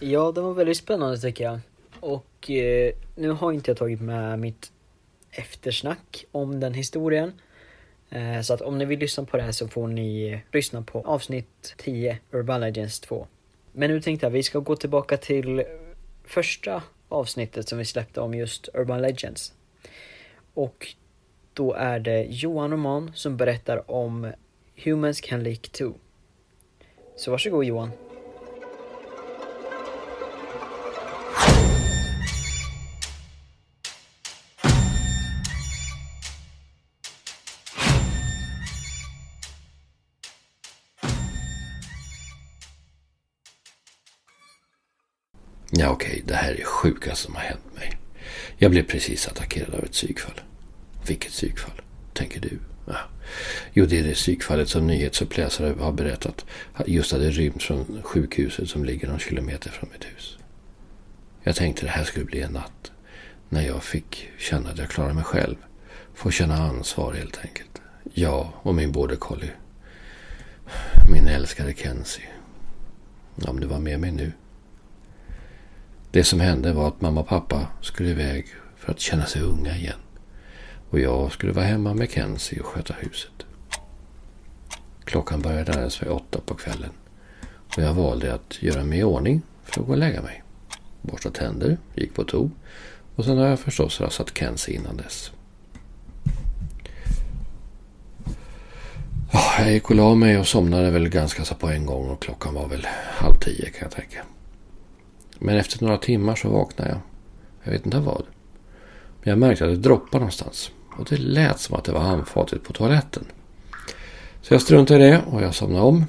Ja, 0.00 0.32
det 0.32 0.40
var 0.40 0.54
väldigt 0.54 0.76
spännande 0.76 1.18
tycker 1.18 1.44
jag. 1.44 1.60
Och 2.00 2.50
eh, 2.50 2.92
nu 3.14 3.30
har 3.30 3.52
inte 3.52 3.70
jag 3.70 3.78
tagit 3.78 4.00
med 4.00 4.38
mitt 4.38 4.72
eftersnack 5.30 6.24
om 6.32 6.60
den 6.60 6.74
historien. 6.74 7.32
Eh, 8.10 8.40
så 8.40 8.54
att 8.54 8.60
om 8.60 8.78
ni 8.78 8.84
vill 8.84 8.98
lyssna 8.98 9.24
på 9.24 9.36
det 9.36 9.42
här 9.42 9.52
så 9.52 9.68
får 9.68 9.88
ni 9.88 10.40
lyssna 10.52 10.82
på 10.82 11.00
avsnitt 11.00 11.74
10, 11.76 12.18
Urban 12.30 12.60
Legends 12.60 13.00
2. 13.00 13.26
Men 13.72 13.90
nu 13.90 14.00
tänkte 14.00 14.26
jag 14.26 14.30
vi 14.30 14.42
ska 14.42 14.58
gå 14.58 14.76
tillbaka 14.76 15.16
till 15.16 15.64
första 16.24 16.82
avsnittet 17.08 17.68
som 17.68 17.78
vi 17.78 17.84
släppte 17.84 18.20
om 18.20 18.34
just 18.34 18.68
Urban 18.74 19.02
Legends. 19.02 19.52
Och 20.54 20.86
då 21.54 21.72
är 21.72 21.98
det 21.98 22.26
Johan 22.28 22.70
Roman 22.70 23.12
som 23.14 23.36
berättar 23.36 23.90
om 23.90 24.32
Humans 24.76 25.20
Can 25.20 25.42
Leak 25.42 25.68
2. 25.72 25.94
Så 27.16 27.30
varsågod 27.30 27.64
Johan. 27.64 27.90
Ja, 45.80 45.90
okej, 45.90 46.22
det 46.26 46.34
här 46.34 46.52
är 46.52 46.56
det 46.56 46.64
sjukaste 46.64 47.24
som 47.24 47.34
har 47.34 47.42
hänt 47.42 47.74
mig. 47.74 47.98
Jag 48.56 48.70
blev 48.70 48.82
precis 48.82 49.28
attackerad 49.28 49.74
av 49.74 49.84
ett 49.84 49.92
psykfall. 49.92 50.40
Vilket 51.06 51.32
psykfall, 51.32 51.80
tänker 52.14 52.40
du? 52.40 52.58
Ja. 52.86 52.96
Jo, 53.72 53.86
det 53.86 53.98
är 53.98 54.02
det 54.02 54.14
psykfallet 54.14 54.68
som 54.68 54.86
nyhetsuppläsare 54.86 55.74
har 55.80 55.92
berättat 55.92 56.44
just 56.86 57.12
hade 57.12 57.30
rymt 57.30 57.62
från 57.62 58.02
sjukhuset 58.02 58.68
som 58.68 58.84
ligger 58.84 59.08
någon 59.08 59.18
kilometer 59.18 59.70
från 59.70 59.90
mitt 59.92 60.04
hus. 60.04 60.38
Jag 61.42 61.56
tänkte 61.56 61.86
det 61.86 61.90
här 61.90 62.04
skulle 62.04 62.24
bli 62.24 62.40
en 62.40 62.52
natt 62.52 62.92
när 63.48 63.62
jag 63.62 63.84
fick 63.84 64.28
känna 64.38 64.70
att 64.70 64.78
jag 64.78 64.88
klarar 64.88 65.12
mig 65.12 65.24
själv. 65.24 65.56
Få 66.14 66.30
känna 66.30 66.54
ansvar 66.54 67.12
helt 67.12 67.38
enkelt. 67.38 67.80
Jag 68.14 68.52
och 68.62 68.74
min 68.74 68.92
border 68.92 69.16
collie. 69.16 69.52
Min 71.12 71.28
älskade 71.28 71.74
Kenzie. 71.74 72.28
Om 73.46 73.60
du 73.60 73.66
var 73.66 73.78
med 73.78 74.00
mig 74.00 74.12
nu. 74.12 74.32
Det 76.10 76.24
som 76.24 76.40
hände 76.40 76.72
var 76.72 76.88
att 76.88 77.00
mamma 77.00 77.20
och 77.20 77.28
pappa 77.28 77.66
skulle 77.80 78.08
iväg 78.08 78.46
för 78.76 78.92
att 78.92 79.00
känna 79.00 79.26
sig 79.26 79.42
unga 79.42 79.76
igen. 79.76 79.98
Och 80.90 81.00
jag 81.00 81.32
skulle 81.32 81.52
vara 81.52 81.64
hemma 81.64 81.94
med 81.94 82.10
Kenzie 82.10 82.60
och 82.60 82.66
sköta 82.66 82.94
huset. 82.98 83.32
Klockan 85.04 85.42
började 85.42 85.72
alldeles 85.72 86.02
vid 86.02 86.08
åtta 86.08 86.40
på 86.46 86.54
kvällen. 86.54 86.90
Och 87.76 87.82
jag 87.82 87.94
valde 87.94 88.34
att 88.34 88.62
göra 88.62 88.84
mig 88.84 88.98
i 88.98 89.02
ordning 89.02 89.42
för 89.64 89.80
att 89.80 89.86
gå 89.86 89.92
och 89.92 89.98
lägga 89.98 90.22
mig. 90.22 90.42
Borsta 91.02 91.30
tänder, 91.30 91.78
gick 91.94 92.14
på 92.14 92.24
to. 92.24 92.50
Och 93.14 93.24
sen 93.24 93.38
har 93.38 93.46
jag 93.46 93.60
förstås 93.60 94.00
rassat 94.00 94.38
Kenzie 94.38 94.74
innan 94.74 94.96
dess. 94.96 95.32
Jag 99.58 99.72
gick 99.72 99.90
och 99.90 99.96
la 99.96 100.14
mig 100.14 100.38
och 100.38 100.46
somnade 100.46 100.90
väl 100.90 101.08
ganska 101.08 101.44
så 101.44 101.54
på 101.54 101.68
en 101.68 101.86
gång 101.86 102.08
och 102.08 102.22
klockan 102.22 102.54
var 102.54 102.68
väl 102.68 102.86
halv 103.10 103.34
tio 103.34 103.70
kan 103.70 103.82
jag 103.82 103.90
tänka. 103.90 104.24
Men 105.38 105.56
efter 105.56 105.84
några 105.84 105.98
timmar 105.98 106.34
så 106.34 106.48
vaknade 106.48 106.90
jag. 106.90 107.00
Jag 107.62 107.72
vet 107.72 107.86
inte 107.86 107.98
vad. 107.98 108.22
Men 109.22 109.30
jag 109.30 109.38
märkte 109.38 109.64
att 109.64 109.70
det 109.70 109.76
droppade 109.76 110.18
någonstans. 110.18 110.70
Och 110.98 111.06
det 111.10 111.16
lät 111.16 111.60
som 111.60 111.76
att 111.76 111.84
det 111.84 111.92
var 111.92 112.00
handfatet 112.00 112.64
på 112.64 112.72
toaletten. 112.72 113.24
Så 114.42 114.54
jag 114.54 114.62
struntade 114.62 115.06
i 115.06 115.10
det 115.10 115.22
och 115.26 115.42
jag 115.42 115.54
somnade 115.54 115.84
om. 115.84 116.04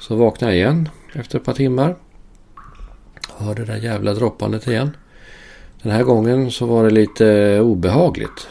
Så 0.00 0.16
vaknade 0.16 0.52
jag 0.52 0.60
igen 0.60 0.88
efter 1.12 1.38
ett 1.38 1.44
par 1.44 1.54
timmar. 1.54 1.96
Hörde 3.36 3.64
det 3.64 3.72
där 3.72 3.80
jävla 3.80 4.14
droppandet 4.14 4.66
igen. 4.66 4.96
Den 5.82 5.92
här 5.92 6.02
gången 6.02 6.50
så 6.50 6.66
var 6.66 6.84
det 6.84 6.90
lite 6.90 7.60
obehagligt. 7.60 8.48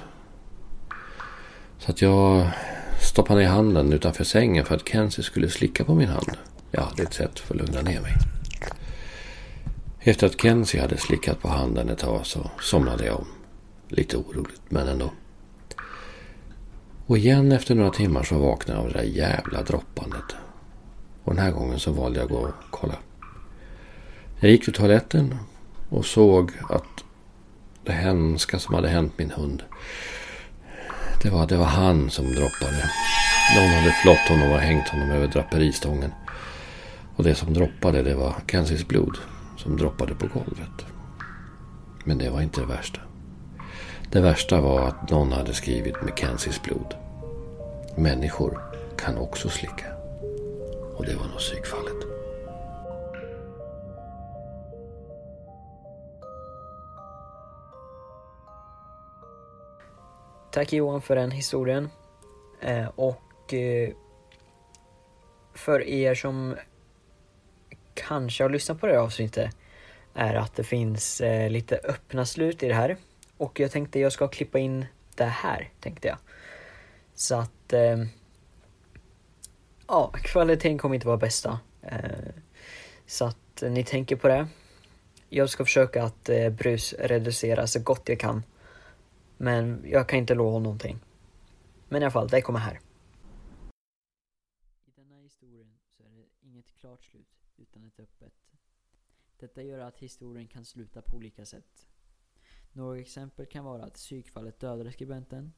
Så 1.77 1.91
att 1.91 2.01
jag 2.01 2.49
stoppade 3.01 3.39
ner 3.39 3.47
handen 3.47 3.93
utanför 3.93 4.23
sängen 4.23 4.65
för 4.65 4.75
att 4.75 4.89
Kenzie 4.89 5.23
skulle 5.23 5.49
slicka 5.49 5.83
på 5.83 5.95
min 5.95 6.09
hand. 6.09 6.37
Ja, 6.71 6.91
det 6.95 7.01
är 7.01 7.07
ett 7.07 7.13
sätt 7.13 7.39
för 7.39 7.53
att 7.53 7.61
lugna 7.61 7.81
ner 7.81 8.01
mig. 8.01 8.13
Efter 10.07 10.27
att 10.27 10.41
Kenzie 10.41 10.81
hade 10.81 10.97
slickat 10.97 11.41
på 11.41 11.47
handen 11.47 11.89
ett 11.89 11.97
tag 11.97 12.25
så 12.25 12.51
somnade 12.61 13.05
jag 13.05 13.19
om. 13.19 13.27
Lite 13.87 14.17
oroligt, 14.17 14.61
men 14.69 14.87
ändå. 14.87 15.11
Och 17.05 17.17
igen 17.17 17.51
efter 17.51 17.75
några 17.75 17.91
timmar 17.91 18.23
så 18.23 18.39
vaknade 18.39 18.79
jag 18.79 18.85
av 18.85 18.93
det 18.93 18.99
där 18.99 19.05
jävla 19.05 19.63
droppandet. 19.63 20.35
Och 21.23 21.35
den 21.35 21.43
här 21.43 21.51
gången 21.51 21.79
så 21.79 21.91
valde 21.91 22.19
jag 22.19 22.25
att 22.25 22.31
gå 22.31 22.37
och 22.37 22.53
kolla. 22.69 22.95
Jag 24.39 24.51
gick 24.51 24.63
till 24.63 24.73
toaletten 24.73 25.37
och 25.89 26.05
såg 26.05 26.51
att 26.69 27.03
det 27.83 27.93
hemska 27.93 28.59
som 28.59 28.75
hade 28.75 28.89
hänt 28.89 29.13
min 29.17 29.31
hund. 29.31 29.63
Det 31.23 31.29
var, 31.29 31.47
det 31.47 31.57
var 31.57 31.65
han 31.65 32.09
som 32.09 32.25
droppade. 32.25 32.89
Någon 33.55 33.69
hade 33.69 33.91
flott 33.91 34.27
honom 34.29 34.51
och 34.51 34.59
hängt 34.59 34.87
honom 34.87 35.11
över 35.11 35.27
draperistången. 35.27 36.11
Och 37.15 37.23
det 37.23 37.35
som 37.35 37.53
droppade 37.53 38.03
det 38.03 38.15
var 38.15 38.35
Kenzies 38.47 38.87
blod 38.87 39.17
som 39.65 39.77
droppade 39.77 40.15
på 40.15 40.27
golvet. 40.27 40.85
Men 42.03 42.17
det 42.17 42.29
var 42.29 42.41
inte 42.41 42.61
det 42.61 42.67
värsta. 42.67 43.01
Det 44.11 44.21
värsta 44.21 44.61
var 44.61 44.87
att 44.87 45.09
någon 45.09 45.31
hade 45.31 45.53
skrivit 45.53 46.01
Mackenzies 46.01 46.61
blod. 46.63 46.95
Människor 47.97 48.61
kan 48.97 49.17
också 49.17 49.49
slicka. 49.49 49.85
Och 50.95 51.05
det 51.05 51.15
var 51.15 51.27
nog 51.27 51.37
psykfallet. 51.37 51.95
Tack 60.51 60.73
Johan 60.73 61.01
för 61.01 61.15
den 61.15 61.31
historien. 61.31 61.89
Eh, 62.61 62.87
och 62.95 63.53
eh, 63.53 63.89
för 65.53 65.81
er 65.87 66.15
som 66.15 66.55
kanske 67.95 68.43
har 68.43 68.49
lyssnat 68.49 68.79
på 68.79 68.87
det 68.87 68.93
här 68.93 68.99
avsnittet 68.99 69.55
är 70.13 70.35
att 70.35 70.55
det 70.55 70.63
finns 70.63 71.21
eh, 71.21 71.49
lite 71.49 71.77
öppna 71.83 72.25
slut 72.25 72.63
i 72.63 72.67
det 72.67 72.73
här. 72.73 72.97
Och 73.37 73.59
jag 73.59 73.71
tänkte 73.71 73.99
jag 73.99 74.11
ska 74.11 74.27
klippa 74.27 74.59
in 74.59 74.85
det 75.15 75.23
här, 75.23 75.69
tänkte 75.79 76.07
jag. 76.07 76.17
Så 77.13 77.35
att... 77.35 77.73
Eh, 77.73 78.05
ja, 79.87 80.11
kvaliteten 80.23 80.77
kommer 80.77 80.95
inte 80.95 81.07
vara 81.07 81.17
bästa. 81.17 81.59
Eh, 81.81 82.33
så 83.05 83.25
att 83.25 83.63
ni 83.69 83.83
tänker 83.83 84.15
på 84.15 84.27
det. 84.27 84.47
Jag 85.29 85.49
ska 85.49 85.65
försöka 85.65 86.03
att 86.03 86.29
eh, 86.29 86.49
brusreducera 86.49 87.67
så 87.67 87.79
gott 87.79 88.09
jag 88.09 88.19
kan. 88.19 88.43
Men 89.37 89.83
jag 89.85 90.09
kan 90.09 90.19
inte 90.19 90.35
lova 90.35 90.59
någonting. 90.59 90.99
Men 91.89 92.01
i 92.01 92.05
alla 92.05 92.11
fall, 92.11 92.27
det 92.27 92.41
kommer 92.41 92.59
här. 92.59 92.79
I 94.85 94.91
denna 94.95 95.21
historien 95.21 95.77
så 95.97 96.03
är 96.03 96.09
det 96.09 96.47
inget 96.47 96.65
klart 96.79 97.03
slut, 97.03 97.27
utan 97.57 97.83
ett 97.83 97.99
öppet. 97.99 98.33
Detta 99.45 99.63
gör 99.63 99.79
att 99.79 99.97
historien 99.97 100.47
kan 100.47 100.65
sluta 100.65 101.01
på 101.01 101.17
olika 101.17 101.45
sätt. 101.45 101.87
Några 102.71 102.99
exempel 102.99 103.45
kan 103.45 103.65
vara 103.65 103.83
att 103.83 103.93
psykfallet 103.93 104.59
dödar 104.59 104.91
skribenten, 104.91 105.53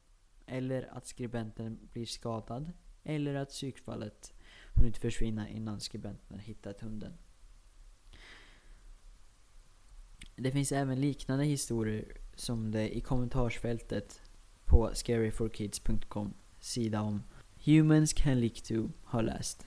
eller 0.46 0.82
att 0.96 1.06
skribenten 1.06 1.88
blir 1.92 2.06
skadad, 2.06 2.72
eller 3.04 3.34
att 3.34 3.48
psykfallet 3.48 4.34
hunnit 4.74 4.98
försvinna 4.98 5.48
innan 5.48 5.80
skribenten 5.80 6.38
hittat 6.38 6.80
hunden. 6.80 7.12
Det 10.36 10.52
finns 10.52 10.72
även 10.72 11.00
liknande 11.00 11.44
historier 11.44 12.16
som 12.34 12.70
det 12.70 12.96
i 12.96 13.00
kommentarsfältet 13.00 14.22
på 14.64 14.90
scaryforkids.com 14.94 16.34
sida 16.60 17.00
om 17.00 17.22
Humans 17.64 18.12
can 18.12 18.40
leak 18.40 18.62
to 18.62 18.88
har 19.04 19.22
läst. 19.22 19.66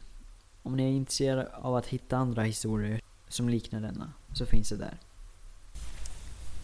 Om 0.61 0.75
ni 0.75 0.83
är 0.83 0.91
intresserade 0.91 1.55
av 1.55 1.75
att 1.75 1.87
hitta 1.87 2.17
andra 2.17 2.43
historier 2.43 3.01
som 3.31 3.49
liknar 3.49 3.81
denna 3.81 4.13
så 4.33 4.45
finns 4.45 4.69
det 4.69 4.77
där. 4.77 4.97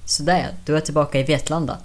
Sådär, 0.06 0.53
du 0.65 0.77
är 0.77 0.82
tillbaka 0.82 1.19
i 1.19 1.23
Vetlanda. 1.23 1.77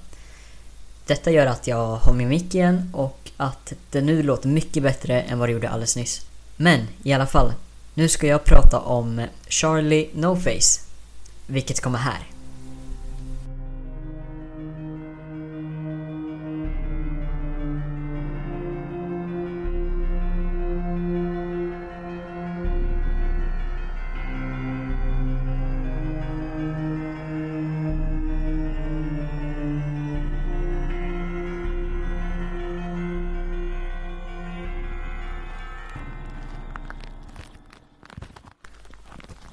Detta 1.06 1.30
gör 1.30 1.46
att 1.46 1.66
jag 1.66 1.96
har 1.96 2.14
min 2.14 2.28
mick 2.28 2.54
igen 2.54 2.90
och 2.92 3.30
att 3.36 3.72
det 3.90 4.00
nu 4.00 4.22
låter 4.22 4.48
mycket 4.48 4.82
bättre 4.82 5.22
än 5.22 5.38
vad 5.38 5.48
det 5.48 5.52
gjorde 5.52 5.68
alldeles 5.68 5.96
nyss. 5.96 6.26
Men 6.56 6.88
i 7.02 7.12
alla 7.12 7.26
fall, 7.26 7.52
nu 7.94 8.08
ska 8.08 8.26
jag 8.26 8.44
prata 8.44 8.78
om 8.78 9.26
Charlie 9.48 10.10
No 10.14 10.36
Face, 10.36 10.80
vilket 11.46 11.80
kommer 11.80 11.98
här. 11.98 12.31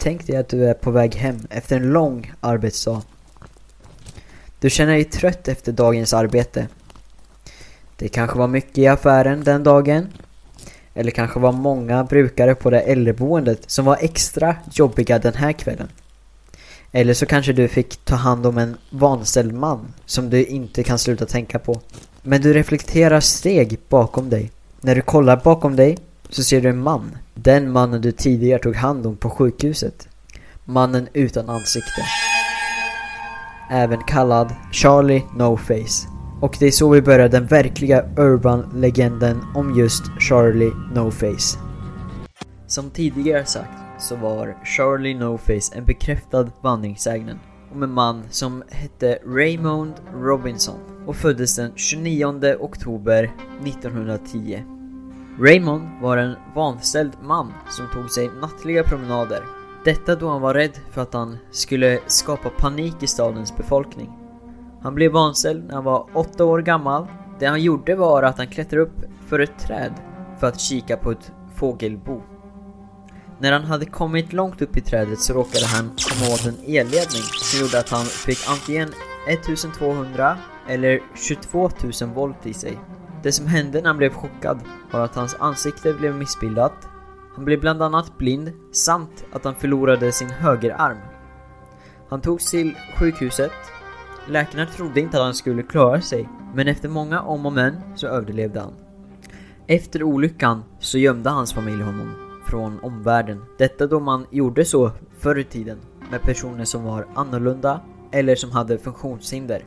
Tänk 0.10 0.28
dig 0.28 0.36
att 0.36 0.50
du 0.50 0.66
är 0.70 0.74
på 0.74 0.92
väg 0.92 1.16
hem 1.16 1.48
efter 1.50 1.76
en 1.76 1.94
lång 1.94 2.34
arbetsdag. 2.40 3.02
Du 4.60 4.70
känner 4.70 4.94
dig 4.94 5.04
trött 5.04 5.48
efter 5.48 5.72
dagens 5.72 6.14
arbete. 6.14 6.68
Det 7.98 8.08
kanske 8.08 8.38
var 8.38 8.48
mycket 8.48 8.78
i 8.78 8.88
affären 8.88 9.44
den 9.44 9.64
dagen. 9.64 10.08
Eller 10.94 11.12
kanske 11.12 11.40
var 11.40 11.52
många 11.52 12.04
brukare 12.04 12.56
på 12.56 12.70
det 12.70 12.80
äldreboendet 12.80 13.70
som 13.70 13.86
var 13.86 13.98
extra 14.02 14.56
jobbiga 14.72 15.20
den 15.20 15.34
här 15.34 15.52
kvällen. 15.52 15.88
Eller 16.92 17.14
så 17.14 17.26
kanske 17.26 17.54
du 17.54 17.68
fick 17.68 18.06
ta 18.06 18.16
hand 18.16 18.46
om 18.46 18.58
en 18.58 18.78
vanställd 18.90 19.54
man 19.54 19.94
som 20.06 20.30
du 20.30 20.46
inte 20.46 20.84
kan 20.84 21.00
sluta 21.00 21.26
tänka 21.26 21.60
på. 21.60 21.82
Men 22.22 22.42
du 22.42 22.54
reflekterar 22.54 23.20
steg 23.20 23.80
bakom 23.90 24.30
dig. 24.30 24.52
När 24.82 24.96
du 24.96 25.02
kollar 25.02 25.38
bakom 25.38 25.76
dig 25.76 25.98
så 26.30 26.44
ser 26.44 26.62
du 26.62 26.70
en 26.70 26.82
man. 26.82 27.18
Den 27.44 27.72
mannen 27.72 28.02
du 28.02 28.12
tidigare 28.12 28.60
tog 28.60 28.76
hand 28.76 29.06
om 29.06 29.18
på 29.18 29.30
sjukhuset. 29.30 30.08
Mannen 30.66 31.08
utan 31.14 31.50
ansikte. 31.50 32.02
Även 33.72 34.04
kallad 34.04 34.56
Charlie 34.72 35.24
No 35.36 35.58
Face. 35.58 36.08
Och 36.42 36.58
det 36.60 36.66
är 36.66 36.72
så 36.72 36.90
vi 36.90 37.02
börjar 37.02 37.30
den 37.30 37.46
verkliga 37.46 38.06
urban-legenden 38.18 39.42
om 39.56 39.76
just 39.76 40.04
Charlie 40.20 40.72
No 40.94 41.12
Face. 41.12 41.60
Som 42.68 42.90
tidigare 42.90 43.46
sagt 43.46 43.80
så 44.00 44.16
var 44.16 44.58
Charlie 44.66 45.16
No 45.16 45.38
Face 45.38 45.76
en 45.78 45.86
bekräftad 45.86 46.50
vandringssägnen 46.62 47.40
om 47.72 47.84
en 47.84 47.94
man 47.94 48.24
som 48.30 48.64
hette 48.70 49.20
Raymond 49.26 49.94
Robinson 50.14 50.80
och 51.08 51.16
föddes 51.16 51.56
den 51.56 51.72
29 51.76 52.56
oktober 52.60 53.32
1910. 53.66 54.79
Raymond 55.42 56.02
var 56.02 56.18
en 56.18 56.36
vanställd 56.56 57.12
man 57.22 57.54
som 57.70 57.88
tog 57.94 58.12
sig 58.12 58.30
nattliga 58.42 58.84
promenader. 58.84 59.44
Detta 59.86 60.16
då 60.16 60.30
han 60.30 60.42
var 60.42 60.54
rädd 60.54 60.80
för 60.92 61.02
att 61.02 61.14
han 61.14 61.38
skulle 61.52 62.00
skapa 62.08 62.50
panik 62.50 62.96
i 63.04 63.08
stadens 63.08 63.58
befolkning. 63.58 64.10
Han 64.82 64.96
blev 64.96 65.12
vanställd 65.12 65.68
när 65.68 65.74
han 65.76 65.84
var 65.84 66.08
åtta 66.14 66.46
år 66.46 66.62
gammal. 66.62 67.08
Det 67.40 67.46
han 67.46 67.62
gjorde 67.62 67.96
var 67.96 68.24
att 68.24 68.38
han 68.38 68.48
klättrade 68.48 68.84
upp 68.84 69.02
för 69.28 69.40
ett 69.40 69.60
träd 69.60 69.94
för 70.40 70.48
att 70.48 70.60
kika 70.60 70.98
på 70.98 71.12
ett 71.12 71.32
fågelbo. 71.56 72.22
När 73.40 73.52
han 73.52 73.64
hade 73.64 73.86
kommit 73.86 74.34
långt 74.34 74.62
upp 74.62 74.78
i 74.78 74.82
trädet 74.82 75.20
så 75.20 75.34
råkade 75.34 75.66
han 75.66 75.84
komma 75.84 76.34
åt 76.34 76.46
en 76.46 76.76
elledning 76.76 77.24
som 77.42 77.62
gjorde 77.62 77.80
att 77.80 77.90
han 77.90 78.06
fick 78.06 78.40
antingen 78.50 78.90
1200 79.28 80.38
eller 80.68 81.00
22 81.16 81.70
000 82.02 82.14
volt 82.16 82.46
i 82.46 82.54
sig. 82.54 82.78
Det 83.24 83.32
som 83.32 83.48
hände 83.48 83.82
när 83.82 83.88
han 83.88 83.98
blev 83.98 84.14
chockad 84.14 84.60
var 84.92 85.00
att 85.00 85.16
hans 85.16 85.36
ansikte 85.40 85.94
blev 85.94 86.16
missbildat, 86.16 86.88
han 87.36 87.46
blev 87.46 87.60
bland 87.60 87.82
annat 87.82 88.18
blind 88.18 88.52
samt 88.72 89.26
att 89.32 89.46
han 89.46 89.56
förlorade 89.56 90.12
sin 90.12 90.30
högerarm. 90.30 90.98
Han 92.10 92.22
togs 92.22 92.52
till 92.52 92.76
sjukhuset. 93.00 93.52
Läkarna 94.28 94.66
trodde 94.66 95.00
inte 95.00 95.18
att 95.18 95.24
han 95.24 95.34
skulle 95.34 95.64
klara 95.64 96.02
sig, 96.02 96.30
men 96.56 96.68
efter 96.68 96.90
många 96.90 97.22
om 97.22 97.46
och 97.46 97.54
men 97.54 97.76
så 97.96 98.08
överlevde 98.08 98.60
han. 98.60 98.74
Efter 99.68 100.04
olyckan 100.04 100.64
så 100.80 100.98
gömde 100.98 101.30
hans 101.30 101.54
familj 101.54 101.84
honom 101.84 102.14
från 102.46 102.80
omvärlden. 102.80 103.42
Detta 103.58 103.88
då 103.88 104.00
man 104.00 104.26
gjorde 104.30 104.66
så 104.66 104.92
förr 105.18 105.38
i 105.38 105.44
tiden 105.44 105.78
med 106.12 106.22
personer 106.22 106.66
som 106.66 106.84
var 106.84 107.08
annorlunda 107.16 107.82
eller 108.12 108.36
som 108.36 108.52
hade 108.52 108.78
funktionshinder. 108.78 109.66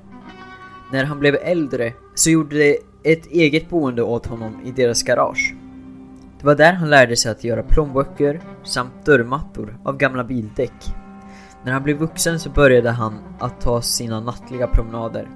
När 0.93 1.05
han 1.05 1.19
blev 1.19 1.35
äldre 1.35 1.93
så 2.15 2.31
gjorde 2.31 2.59
det 2.59 2.77
ett 3.05 3.27
eget 3.27 3.71
boende 3.71 4.03
åt 4.03 4.27
honom 4.27 4.61
i 4.65 4.71
deras 4.71 5.03
garage. 5.03 5.55
Det 6.41 6.47
var 6.47 6.55
där 6.55 6.73
han 6.73 6.91
lärde 6.91 7.17
sig 7.17 7.31
att 7.31 7.45
göra 7.45 7.63
plånböcker 7.63 8.41
samt 8.65 9.05
dörrmattor 9.05 9.79
av 9.85 9.97
gamla 9.97 10.25
bildäck. 10.25 10.95
När 11.65 11.73
han 11.73 11.83
blev 11.83 11.97
vuxen 11.97 12.41
så 12.41 12.51
började 12.51 12.91
han 12.91 13.19
att 13.39 13.61
ta 13.61 13.83
sina 13.83 14.21
nattliga 14.21 14.67
promenader. 14.67 15.29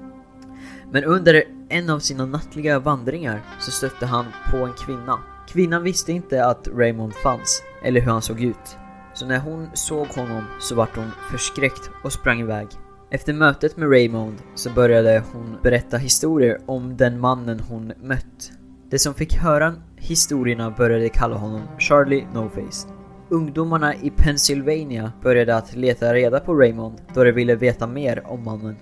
Men 0.91 1.03
under 1.03 1.43
en 1.69 1.89
av 1.89 1.99
sina 1.99 2.25
nattliga 2.25 2.79
vandringar 2.79 3.41
så 3.59 3.71
stötte 3.71 4.05
han 4.05 4.25
på 4.51 4.57
en 4.57 4.73
kvinna. 4.73 5.19
Kvinnan 5.47 5.83
visste 5.83 6.11
inte 6.11 6.45
att 6.45 6.67
Raymond 6.67 7.13
fanns, 7.13 7.63
eller 7.83 8.01
hur 8.01 8.11
han 8.11 8.21
såg 8.21 8.41
ut. 8.41 8.77
Så 9.13 9.25
när 9.25 9.39
hon 9.39 9.67
såg 9.73 10.07
honom 10.07 10.43
så 10.59 10.75
vart 10.75 10.95
hon 10.95 11.11
förskräckt 11.31 11.89
och 12.03 12.13
sprang 12.13 12.39
iväg. 12.39 12.67
Efter 13.09 13.33
mötet 13.33 13.77
med 13.77 13.91
Raymond 13.91 14.37
så 14.55 14.69
började 14.69 15.23
hon 15.33 15.57
berätta 15.63 15.97
historier 15.97 16.57
om 16.65 16.97
den 16.97 17.19
mannen 17.19 17.59
hon 17.59 17.93
mött. 18.01 18.51
De 18.89 18.99
som 18.99 19.13
fick 19.13 19.35
höra 19.35 19.75
historierna 19.95 20.71
började 20.71 21.09
kalla 21.09 21.35
honom 21.35 21.61
Charlie 21.79 22.27
Noface. 22.33 22.87
Ungdomarna 23.29 23.95
i 23.95 24.09
Pennsylvania 24.09 25.11
började 25.23 25.55
att 25.55 25.75
leta 25.75 26.13
reda 26.13 26.39
på 26.39 26.53
Raymond 26.53 27.01
då 27.13 27.23
de 27.23 27.31
ville 27.31 27.55
veta 27.55 27.87
mer 27.87 28.23
om 28.27 28.43
mannen. 28.43 28.75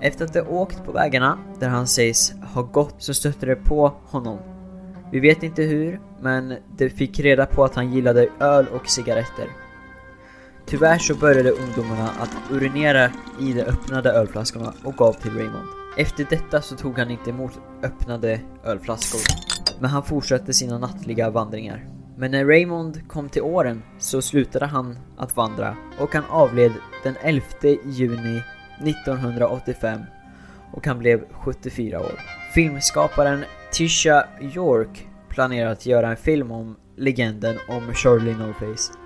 Efter 0.00 0.24
att 0.24 0.32
de 0.32 0.40
åkt 0.40 0.84
på 0.84 0.92
vägarna 0.92 1.38
där 1.60 1.68
han 1.68 1.86
sägs 1.86 2.32
ha 2.54 2.62
gått 2.62 2.94
så 2.98 3.14
stötte 3.14 3.46
de 3.46 3.56
på 3.56 3.92
honom. 4.04 4.38
Vi 5.12 5.20
vet 5.20 5.42
inte 5.42 5.62
hur, 5.62 6.00
men 6.20 6.56
de 6.78 6.90
fick 6.90 7.20
reda 7.20 7.46
på 7.46 7.64
att 7.64 7.74
han 7.74 7.92
gillade 7.92 8.28
öl 8.40 8.66
och 8.74 8.88
cigaretter. 8.88 9.61
Tyvärr 10.66 10.98
så 10.98 11.14
började 11.14 11.50
ungdomarna 11.50 12.10
att 12.10 12.36
urinera 12.50 13.10
i 13.40 13.52
de 13.52 13.62
öppnade 13.62 14.10
ölflaskorna 14.12 14.72
och 14.84 14.94
gav 14.94 15.12
till 15.12 15.30
Raymond. 15.30 15.68
Efter 15.96 16.26
detta 16.30 16.62
så 16.62 16.76
tog 16.76 16.98
han 16.98 17.10
inte 17.10 17.30
emot 17.30 17.60
öppnade 17.82 18.40
ölflaskor, 18.64 19.20
men 19.80 19.90
han 19.90 20.02
fortsatte 20.02 20.52
sina 20.52 20.78
nattliga 20.78 21.30
vandringar. 21.30 21.88
Men 22.16 22.30
när 22.30 22.44
Raymond 22.44 23.08
kom 23.08 23.28
till 23.28 23.42
åren 23.42 23.82
så 23.98 24.22
slutade 24.22 24.66
han 24.66 24.98
att 25.16 25.36
vandra 25.36 25.76
och 25.98 26.14
han 26.14 26.24
avled 26.30 26.72
den 27.02 27.14
11 27.22 27.44
juni 27.84 28.42
1985 28.80 30.00
och 30.72 30.86
han 30.86 30.98
blev 30.98 31.24
74 31.32 32.00
år. 32.00 32.20
Filmskaparen 32.54 33.44
Tisha 33.72 34.24
York 34.40 35.08
planerar 35.28 35.72
att 35.72 35.86
göra 35.86 36.10
en 36.10 36.16
film 36.16 36.50
om 36.50 36.76
legenden 36.96 37.58
om 37.68 37.94
Charlie 37.94 38.34
No-Face. 38.34 39.01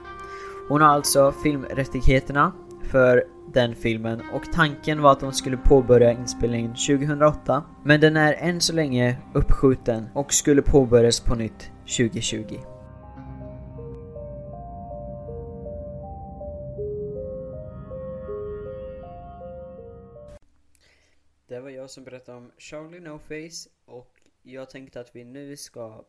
Hon 0.68 0.81
har 0.81 0.88
alltså 0.88 1.33
filmrättigheterna 1.33 2.52
för 2.83 3.24
den 3.52 3.74
filmen 3.74 4.22
och 4.33 4.52
tanken 4.52 5.02
var 5.02 5.12
att 5.12 5.20
de 5.20 5.33
skulle 5.33 5.57
påbörja 5.57 6.12
inspelningen 6.12 6.70
2008 6.70 7.64
men 7.85 8.00
den 8.00 8.16
är 8.16 8.33
än 8.33 8.61
så 8.61 8.72
länge 8.72 9.18
uppskjuten 9.35 10.09
och 10.14 10.33
skulle 10.33 10.62
påbörjas 10.62 11.20
på 11.20 11.35
nytt 11.35 11.70
2020. 11.81 12.61
Det 21.48 21.61
var 21.61 21.70
jag 21.70 21.90
som 21.90 22.05
berättade 22.05 22.38
om 22.38 22.50
Charlie 22.59 23.00
No 23.00 23.18
Face 23.18 23.70
och 23.85 24.20
jag 24.42 24.70
tänkte 24.70 25.00
att 25.00 25.16
vi 25.16 25.24
nu 25.24 25.57
ska 25.57 26.05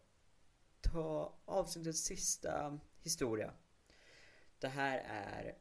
ta 0.82 1.34
avsnittets 1.46 2.00
sista 2.00 2.80
historia. 3.04 3.52
Det 4.60 4.67
här 4.67 4.98
är 5.08 5.58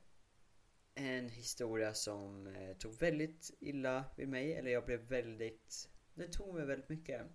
en 0.94 1.28
historia 1.28 1.94
som 1.94 2.46
eh, 2.46 2.76
tog 2.76 2.98
väldigt 2.98 3.50
illa 3.60 4.04
vid 4.16 4.28
mig, 4.28 4.54
eller 4.54 4.70
jag 4.70 4.84
blev 4.84 5.00
väldigt... 5.00 5.88
Det 6.14 6.28
tog 6.28 6.54
mig 6.54 6.66
väldigt 6.66 6.88
mycket. 6.88 7.26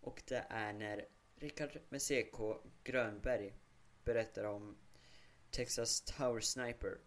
Och 0.00 0.22
det 0.26 0.46
är 0.48 0.72
när 0.72 1.06
Rickard 1.36 1.78
med 1.88 2.02
CK 2.02 2.38
Grönberg 2.84 3.54
berättar 4.04 4.44
om 4.44 4.76
Texas 5.50 6.00
Tower 6.00 6.40
Sniper. 6.40 6.98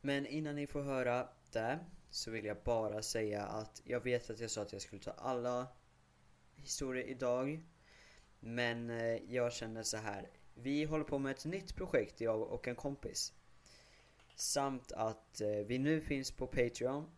Men 0.00 0.26
innan 0.26 0.54
ni 0.56 0.66
får 0.66 0.82
höra 0.82 1.28
det 1.52 1.78
så 2.10 2.30
vill 2.30 2.44
jag 2.44 2.62
bara 2.64 3.02
säga 3.02 3.42
att 3.42 3.82
jag 3.84 4.00
vet 4.00 4.30
att 4.30 4.40
jag 4.40 4.50
sa 4.50 4.62
att 4.62 4.72
jag 4.72 4.82
skulle 4.82 5.02
ta 5.02 5.10
alla 5.10 5.68
historier 6.54 7.04
idag. 7.04 7.64
Men 8.40 8.90
eh, 8.90 9.32
jag 9.32 9.52
känner 9.52 9.82
så 9.82 9.96
här. 9.96 10.30
Vi 10.54 10.84
håller 10.84 11.04
på 11.04 11.18
med 11.18 11.30
ett 11.32 11.44
nytt 11.44 11.76
projekt, 11.76 12.20
jag 12.20 12.42
och 12.42 12.68
en 12.68 12.76
kompis. 12.76 13.32
Samt 14.34 14.92
att 14.92 15.40
eh, 15.40 15.48
vi 15.48 15.78
nu 15.78 16.00
finns 16.00 16.30
på 16.30 16.46
Patreon. 16.46 17.10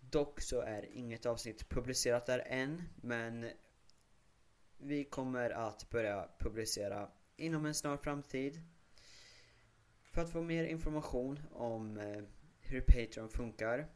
Dock 0.00 0.40
så 0.40 0.60
är 0.60 0.88
inget 0.92 1.26
avsnitt 1.26 1.68
publicerat 1.68 2.26
där 2.26 2.42
än, 2.46 2.82
men 2.96 3.50
vi 4.78 5.04
kommer 5.04 5.50
att 5.50 5.90
börja 5.90 6.28
publicera 6.38 7.08
inom 7.36 7.66
en 7.66 7.74
snar 7.74 7.96
framtid. 7.96 8.60
För 10.02 10.22
att 10.22 10.32
få 10.32 10.42
mer 10.42 10.64
information 10.64 11.40
om 11.52 11.96
eh, 11.96 12.22
hur 12.60 12.80
Patreon 12.80 13.28
funkar 13.28 13.88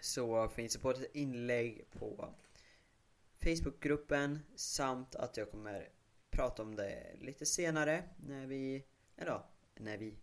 så 0.00 0.48
finns 0.48 0.72
det 0.72 0.82
både 0.82 1.04
ett 1.04 1.14
inlägg 1.14 1.90
på 1.90 2.34
Facebookgruppen 3.44 4.38
samt 4.54 5.14
att 5.14 5.36
jag 5.36 5.50
kommer 5.50 5.88
prata 6.34 6.62
om 6.62 6.76
det 6.76 7.16
lite 7.20 7.46
senare 7.46 8.02
när 8.16 8.46
vi, 8.46 8.84
eller 9.16 9.40
när 9.74 9.96
vi, 9.96 10.18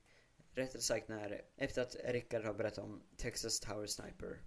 rättare 0.54 0.82
sagt 0.82 1.08
när, 1.08 1.42
efter 1.58 1.82
att 1.82 1.96
Rickard 2.06 2.46
har 2.46 2.54
berättat 2.54 2.84
om 2.86 3.02
Texas 3.18 3.60
Tower 3.60 3.86
Sniper. 3.86 4.42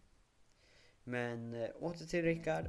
Men 1.05 1.55
eh, 1.55 1.71
åter 1.75 2.07
till 2.07 2.23
Rickard. 2.23 2.67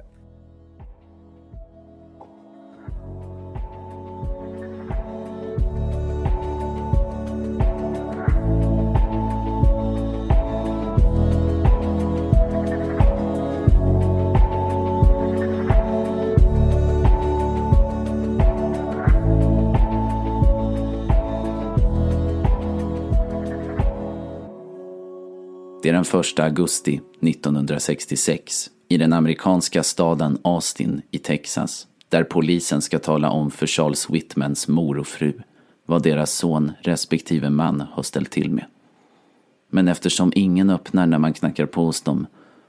Det 25.86 25.90
är 25.90 25.94
den 25.94 26.20
1 26.20 26.38
augusti 26.38 27.00
1966 27.22 28.70
i 28.88 28.96
den 28.96 29.12
amerikanska 29.12 29.82
staden 29.82 30.38
Austin 30.42 31.02
i 31.10 31.18
Texas 31.18 31.86
där 32.08 32.24
polisen 32.24 32.82
ska 32.82 32.98
tala 32.98 33.30
om 33.30 33.50
för 33.50 33.66
Charles 33.66 34.10
Whitmans 34.10 34.68
mor 34.68 34.98
och 34.98 35.06
fru 35.06 35.40
vad 35.86 36.02
deras 36.02 36.32
son 36.32 36.72
respektive 36.80 37.50
man 37.50 37.80
har 37.80 38.02
ställt 38.02 38.30
till 38.30 38.50
med. 38.50 38.64
Men 39.70 39.88
eftersom 39.88 40.32
ingen 40.34 40.70
öppnar 40.70 41.06
när 41.06 41.18
man 41.18 41.32
knackar 41.32 41.66
på 41.66 41.84
hos 41.84 42.02
dem 42.02 42.26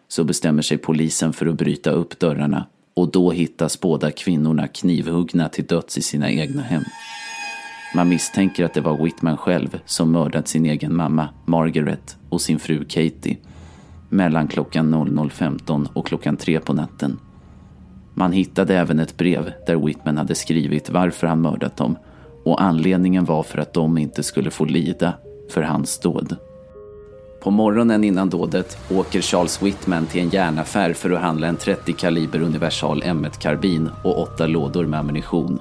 så 0.08 0.24
bestämmer 0.24 0.62
sig 0.62 0.78
polisen 0.78 1.34
för 1.34 1.46
att 1.46 1.58
bryta 1.58 1.92
upp 1.92 2.20
dörrarna 2.20 2.66
och 2.94 3.12
då 3.12 3.32
hittas 3.32 3.80
båda 3.80 4.12
kvinnorna 4.12 4.68
knivhuggna 4.68 5.50
till 5.50 5.66
döds 5.66 5.98
i 5.98 6.02
sina 6.02 6.32
egna 6.32 6.62
hem. 6.62 6.84
Man 7.96 8.10
misstänker 8.10 8.66
att 8.66 8.74
det 8.74 8.82
var 8.82 9.04
Whitman 9.04 9.38
själv 9.38 9.80
som 9.86 10.12
mördat 10.12 10.48
sin 10.48 10.66
egen 10.66 10.96
mamma, 10.96 11.30
Margaret, 11.46 12.18
och 12.30 12.42
sin 12.42 12.60
fru 12.60 12.86
Katie 12.86 13.38
mellan 14.10 14.48
klockan 14.48 14.96
00.15 14.96 15.88
och 15.94 16.08
klockan 16.08 16.38
3 16.38 16.60
på 16.60 16.74
natten. 16.74 17.20
Man 18.14 18.32
hittade 18.32 18.76
även 18.76 19.00
ett 19.00 19.18
brev 19.18 19.52
där 19.68 19.76
Whitman 19.76 20.18
hade 20.18 20.36
skrivit 20.36 20.90
varför 20.90 21.28
han 21.28 21.42
mördat 21.42 21.78
dem 21.78 21.98
och 22.44 22.62
anledningen 22.62 23.26
var 23.26 23.44
för 23.44 23.58
att 23.58 23.74
de 23.74 23.98
inte 23.98 24.24
skulle 24.24 24.52
få 24.52 24.66
lida 24.66 25.14
för 25.50 25.62
hans 25.62 26.00
dåd. 26.00 26.36
På 27.44 27.52
morgonen 27.52 28.04
innan 28.04 28.30
dådet 28.30 28.78
åker 28.92 29.22
Charles 29.22 29.62
Whitman 29.64 30.06
till 30.06 30.22
en 30.22 30.30
järnaffär 30.30 30.94
för 30.94 31.12
att 31.12 31.22
handla 31.22 31.48
en 31.48 31.58
30 31.58 31.94
kaliber 31.94 32.42
universal 32.42 33.04
M1-karbin 33.04 33.90
och 34.04 34.22
åtta 34.22 34.48
lådor 34.48 34.86
med 34.86 35.00
ammunition. 35.00 35.60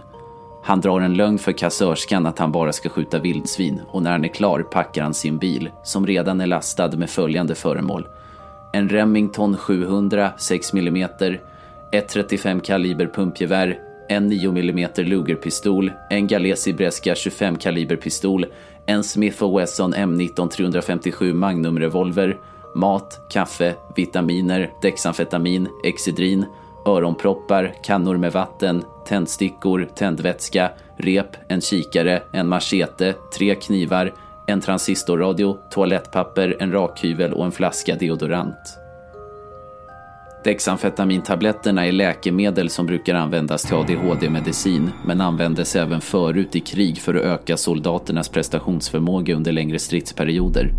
Han 0.67 0.81
drar 0.81 1.01
en 1.01 1.15
lögn 1.15 1.39
för 1.39 1.53
kassörskan 1.53 2.27
att 2.27 2.39
han 2.39 2.53
bara 2.53 2.73
ska 2.73 2.89
skjuta 2.89 3.19
vildsvin 3.19 3.81
och 3.89 4.03
när 4.03 4.11
han 4.11 4.25
är 4.25 4.29
klar 4.29 4.63
packar 4.63 5.03
han 5.03 5.15
sin 5.15 5.39
bil, 5.39 5.71
som 5.83 6.07
redan 6.07 6.41
är 6.41 6.47
lastad 6.47 6.97
med 6.97 7.11
följande 7.11 7.55
föremål. 7.55 8.07
En 8.73 8.89
Remington 8.89 9.57
700 9.57 10.31
6 10.39 10.73
mm, 10.73 11.09
ett 11.93 12.09
35 12.09 12.61
kaliber 12.61 13.07
pumpgevär, 13.07 13.79
en 14.09 14.27
9 14.27 14.51
mm 14.51 14.89
Lugerpistol, 14.97 15.93
en 16.11 16.27
Galesi 16.27 16.73
Bresca 16.73 17.15
25 17.15 17.57
kaliber 17.57 17.97
pistol, 17.97 18.47
en 18.87 19.05
Smith 19.05 19.57
Wesson 19.57 19.95
M19 19.95 20.49
357 20.49 21.33
Magnum 21.33 21.79
revolver, 21.79 22.39
mat, 22.75 23.27
kaffe, 23.31 23.75
vitaminer, 23.97 24.73
dexamfetamin, 24.83 25.69
Exidrin, 25.85 26.45
öronproppar, 26.87 27.75
kannor 27.85 28.17
med 28.17 28.33
vatten, 28.33 28.83
tändstickor, 29.07 29.89
tändvätska, 29.95 30.71
rep, 30.97 31.37
en 31.49 31.61
kikare, 31.61 32.23
en 32.33 32.49
machete, 32.49 33.15
tre 33.39 33.55
knivar, 33.55 34.13
en 34.47 34.61
transistorradio, 34.61 35.57
toalettpapper, 35.71 36.57
en 36.61 36.73
rakhyvel 36.73 37.33
och 37.33 37.45
en 37.45 37.53
flaska 37.53 37.95
deodorant. 37.95 38.79
Dexamfetamintabletterna 40.45 41.87
är 41.87 41.93
läkemedel 41.93 42.71
som 42.71 42.87
brukar 42.87 43.15
användas 43.15 43.63
till 43.63 43.77
ADHD-medicin 43.77 44.91
men 45.07 45.21
användes 45.21 45.77
även 45.77 46.01
förut 46.01 46.57
i 46.57 46.61
krig 46.61 46.99
för 46.99 47.15
att 47.15 47.23
öka 47.23 47.57
soldaternas 47.57 48.29
prestationsförmåga 48.29 49.35
under 49.35 49.53
längre 49.53 49.79
stridsperioder. 49.79 50.71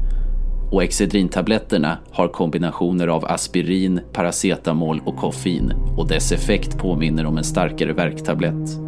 Och 0.71 0.83
Excedrintabletterna 0.83 1.97
har 2.11 2.27
kombinationer 2.27 3.07
av 3.07 3.25
aspirin, 3.25 3.99
paracetamol 4.13 5.01
och 5.05 5.17
koffein 5.17 5.73
och 5.97 6.07
dess 6.07 6.31
effekt 6.31 6.77
påminner 6.77 7.25
om 7.25 7.37
en 7.37 7.43
starkare 7.43 7.93
värktablett. 7.93 8.87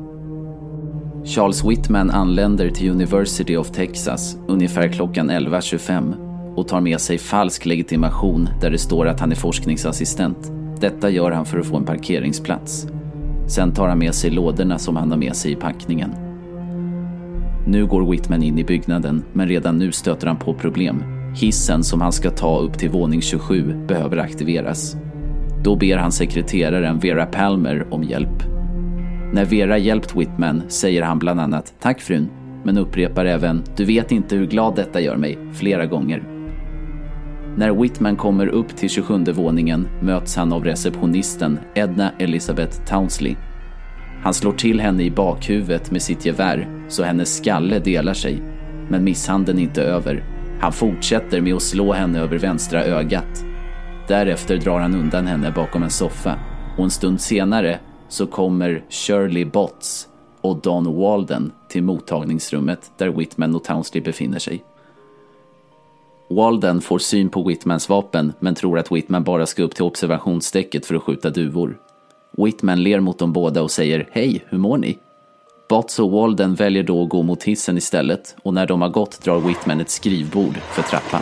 Charles 1.25 1.65
Whitman 1.65 2.09
anländer 2.09 2.69
till 2.69 2.89
University 2.89 3.55
of 3.57 3.71
Texas 3.71 4.37
ungefär 4.47 4.87
klockan 4.87 5.31
11.25 5.31 6.55
och 6.55 6.67
tar 6.67 6.81
med 6.81 7.01
sig 7.01 7.17
falsk 7.17 7.65
legitimation 7.65 8.49
där 8.61 8.71
det 8.71 8.77
står 8.77 9.07
att 9.07 9.19
han 9.19 9.31
är 9.31 9.35
forskningsassistent. 9.35 10.51
Detta 10.79 11.09
gör 11.09 11.31
han 11.31 11.45
för 11.45 11.59
att 11.59 11.67
få 11.67 11.77
en 11.77 11.85
parkeringsplats. 11.85 12.87
Sen 13.47 13.73
tar 13.73 13.87
han 13.87 13.99
med 13.99 14.15
sig 14.15 14.31
lådorna 14.31 14.79
som 14.79 14.95
han 14.95 15.11
har 15.11 15.17
med 15.17 15.35
sig 15.35 15.51
i 15.51 15.55
packningen. 15.55 16.11
Nu 17.67 17.85
går 17.85 18.11
Whitman 18.11 18.43
in 18.43 18.59
i 18.59 18.63
byggnaden, 18.63 19.23
men 19.33 19.47
redan 19.47 19.77
nu 19.77 19.91
stöter 19.91 20.27
han 20.27 20.37
på 20.37 20.53
problem. 20.53 21.18
Hissen 21.35 21.83
som 21.83 22.01
han 22.01 22.11
ska 22.11 22.29
ta 22.29 22.59
upp 22.59 22.77
till 22.77 22.89
våning 22.89 23.21
27 23.21 23.85
behöver 23.87 24.17
aktiveras. 24.17 24.95
Då 25.63 25.75
ber 25.75 25.97
han 25.97 26.11
sekreteraren 26.11 26.99
Vera 26.99 27.25
Palmer 27.25 27.87
om 27.93 28.03
hjälp. 28.03 28.43
När 29.33 29.45
Vera 29.45 29.77
hjälpt 29.77 30.15
Whitman 30.15 30.63
säger 30.67 31.01
han 31.01 31.19
bland 31.19 31.39
annat 31.39 31.73
“Tack 31.79 32.01
frun” 32.01 32.29
men 32.63 32.77
upprepar 32.77 33.25
även 33.25 33.63
“Du 33.77 33.85
vet 33.85 34.11
inte 34.11 34.35
hur 34.35 34.47
glad 34.47 34.75
detta 34.75 35.01
gör 35.01 35.17
mig” 35.17 35.37
flera 35.53 35.85
gånger. 35.85 36.23
När 37.57 37.71
Whitman 37.71 38.15
kommer 38.15 38.47
upp 38.47 38.75
till 38.75 38.89
27 38.89 39.23
våningen 39.23 39.87
möts 40.01 40.35
han 40.35 40.53
av 40.53 40.63
receptionisten 40.63 41.59
Edna 41.75 42.11
Elizabeth 42.19 42.85
Townsley. 42.85 43.35
Han 44.23 44.33
slår 44.33 44.53
till 44.53 44.79
henne 44.79 45.03
i 45.03 45.11
bakhuvudet 45.11 45.91
med 45.91 46.01
sitt 46.01 46.25
gevär 46.25 46.67
så 46.87 47.03
hennes 47.03 47.37
skalle 47.37 47.79
delar 47.79 48.13
sig. 48.13 48.41
Men 48.89 49.03
misshandeln 49.03 49.59
är 49.59 49.63
inte 49.63 49.83
över. 49.83 50.23
Han 50.59 50.73
fortsätter 50.73 51.41
med 51.41 51.55
att 51.55 51.61
slå 51.61 51.93
henne 51.93 52.19
över 52.19 52.37
vänstra 52.37 52.83
ögat. 52.83 53.45
Därefter 54.07 54.57
drar 54.57 54.79
han 54.79 54.95
undan 54.95 55.27
henne 55.27 55.51
bakom 55.51 55.83
en 55.83 55.89
soffa 55.89 56.39
och 56.77 56.83
en 56.83 56.89
stund 56.89 57.21
senare 57.21 57.79
så 58.07 58.27
kommer 58.27 58.83
Shirley 58.89 59.45
Botts 59.45 60.07
och 60.41 60.61
Don 60.61 60.99
Walden 60.99 61.51
till 61.69 61.83
mottagningsrummet 61.83 62.91
där 62.97 63.09
Whitman 63.09 63.55
och 63.55 63.63
Townsley 63.63 64.03
befinner 64.03 64.39
sig. 64.39 64.63
Walden 66.29 66.81
får 66.81 66.99
syn 66.99 67.29
på 67.29 67.43
Whitmans 67.43 67.89
vapen 67.89 68.33
men 68.39 68.55
tror 68.55 68.79
att 68.79 68.91
Whitman 68.91 69.23
bara 69.23 69.45
ska 69.45 69.63
upp 69.63 69.75
till 69.75 69.83
observationsdäcket 69.83 70.85
för 70.85 70.95
att 70.95 71.03
skjuta 71.03 71.29
duvor. 71.29 71.77
Whitman 72.37 72.83
ler 72.83 72.99
mot 72.99 73.19
dem 73.19 73.33
båda 73.33 73.61
och 73.61 73.71
säger 73.71 74.09
“Hej, 74.11 74.45
hur 74.49 74.57
mår 74.57 74.77
ni?” 74.77 74.97
Botts 75.69 75.99
och 75.99 76.11
Walden 76.11 76.55
väljer 76.55 76.83
då 76.83 77.03
att 77.03 77.09
gå 77.09 77.23
mot 77.23 77.43
hissen 77.43 77.77
istället 77.77 78.35
och 78.43 78.53
när 78.53 78.67
de 78.67 78.81
har 78.81 78.89
gått 78.89 79.21
drar 79.23 79.39
Whitman 79.39 79.81
ett 79.81 79.89
skrivbord 79.89 80.57
för 80.57 80.81
trappan. 80.81 81.21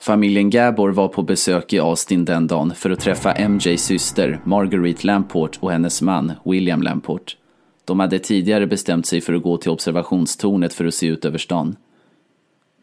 Familjen 0.00 0.50
Gabor 0.50 0.90
var 0.90 1.08
på 1.08 1.22
besök 1.22 1.72
i 1.72 1.78
Austin 1.78 2.24
den 2.24 2.46
dagen 2.46 2.74
för 2.74 2.90
att 2.90 3.00
träffa 3.00 3.48
MJs 3.48 3.82
syster 3.82 4.40
Marguerite 4.44 5.06
Lamport 5.06 5.58
och 5.60 5.72
hennes 5.72 6.02
man 6.02 6.32
William 6.44 6.82
Lamport. 6.82 7.36
De 7.84 8.00
hade 8.00 8.18
tidigare 8.18 8.66
bestämt 8.66 9.06
sig 9.06 9.20
för 9.20 9.34
att 9.34 9.42
gå 9.42 9.56
till 9.56 9.70
observationstornet 9.70 10.74
för 10.74 10.84
att 10.84 10.94
se 10.94 11.06
ut 11.06 11.24
över 11.24 11.38
stan. 11.38 11.76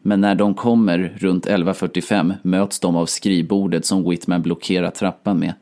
Men 0.01 0.21
när 0.21 0.35
de 0.35 0.53
kommer 0.53 1.15
runt 1.17 1.47
11.45 1.47 2.33
möts 2.41 2.79
de 2.79 2.95
av 2.95 3.05
skrivbordet 3.05 3.85
som 3.85 4.09
Whitman 4.09 4.41
blockerar 4.41 4.89
trappan 4.89 5.39
med. 5.39 5.53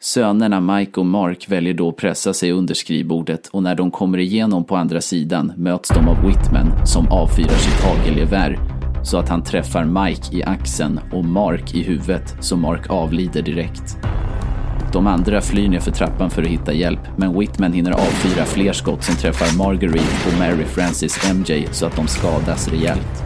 Sönerna 0.00 0.60
Mike 0.60 1.00
och 1.00 1.06
Mark 1.06 1.46
väljer 1.48 1.74
då 1.74 1.88
att 1.88 1.96
pressa 1.96 2.34
sig 2.34 2.52
under 2.52 2.74
skrivbordet 2.74 3.48
och 3.48 3.62
när 3.62 3.74
de 3.74 3.90
kommer 3.90 4.18
igenom 4.18 4.64
på 4.64 4.76
andra 4.76 5.00
sidan 5.00 5.52
möts 5.56 5.88
de 5.88 6.08
av 6.08 6.26
Whitman 6.26 6.86
som 6.86 7.08
avfyrar 7.08 7.56
sitt 7.56 7.84
hagelgevär 7.84 8.58
så 9.04 9.18
att 9.18 9.28
han 9.28 9.42
träffar 9.42 9.84
Mike 9.84 10.36
i 10.36 10.42
axeln 10.42 11.00
och 11.12 11.24
Mark 11.24 11.74
i 11.74 11.82
huvudet 11.82 12.36
så 12.40 12.56
Mark 12.56 12.90
avlider 12.90 13.42
direkt. 13.42 13.96
De 14.92 15.06
andra 15.06 15.40
flyr 15.40 15.68
ner 15.68 15.80
för 15.80 15.90
trappan 15.90 16.30
för 16.30 16.42
att 16.42 16.48
hitta 16.48 16.72
hjälp 16.72 17.00
men 17.16 17.38
Whitman 17.38 17.72
hinner 17.72 17.92
avfyra 17.92 18.44
fler 18.44 18.72
skott 18.72 19.04
som 19.04 19.14
träffar 19.14 19.58
Marguerite 19.58 20.28
och 20.28 20.38
Mary 20.38 20.64
Frances 20.64 21.32
MJ 21.34 21.66
så 21.70 21.86
att 21.86 21.96
de 21.96 22.06
skadas 22.06 22.68
rejält. 22.68 23.24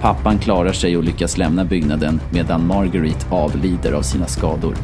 Pappan 0.00 0.38
klarar 0.38 0.72
sig 0.72 0.96
och 0.96 1.04
lyckas 1.04 1.38
lämna 1.38 1.64
byggnaden 1.64 2.20
medan 2.32 2.66
Marguerite 2.66 3.26
avlider 3.30 3.92
av 3.92 4.02
sina 4.02 4.26
skador. 4.26 4.76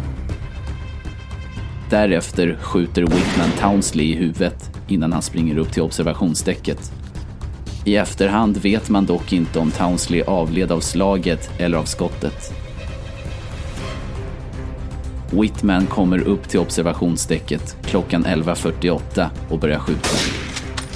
Därefter 1.91 2.59
skjuter 2.61 3.03
Whitman 3.03 3.51
Townsley 3.59 4.07
i 4.07 4.15
huvudet 4.15 4.71
innan 4.89 5.13
han 5.13 5.23
springer 5.23 5.59
upp 5.59 5.73
till 5.73 5.83
observationsdäcket. 5.83 6.93
I 7.85 7.97
efterhand 7.97 8.57
vet 8.57 8.89
man 8.89 9.07
dock 9.07 9.33
inte 9.33 9.59
om 9.59 9.71
Townsley 9.71 10.23
avled 10.23 10.73
av 10.73 10.81
slaget 10.81 11.51
eller 11.59 11.79
av 11.79 11.85
skottet. 11.85 12.53
Whitman 15.31 15.87
kommer 15.87 16.19
upp 16.21 16.49
till 16.49 16.61
observationsdäcket 16.61 17.77
klockan 17.83 18.25
11.48 18.25 19.29
och 19.49 19.59
börjar 19.59 19.79
skjuta. 19.79 20.17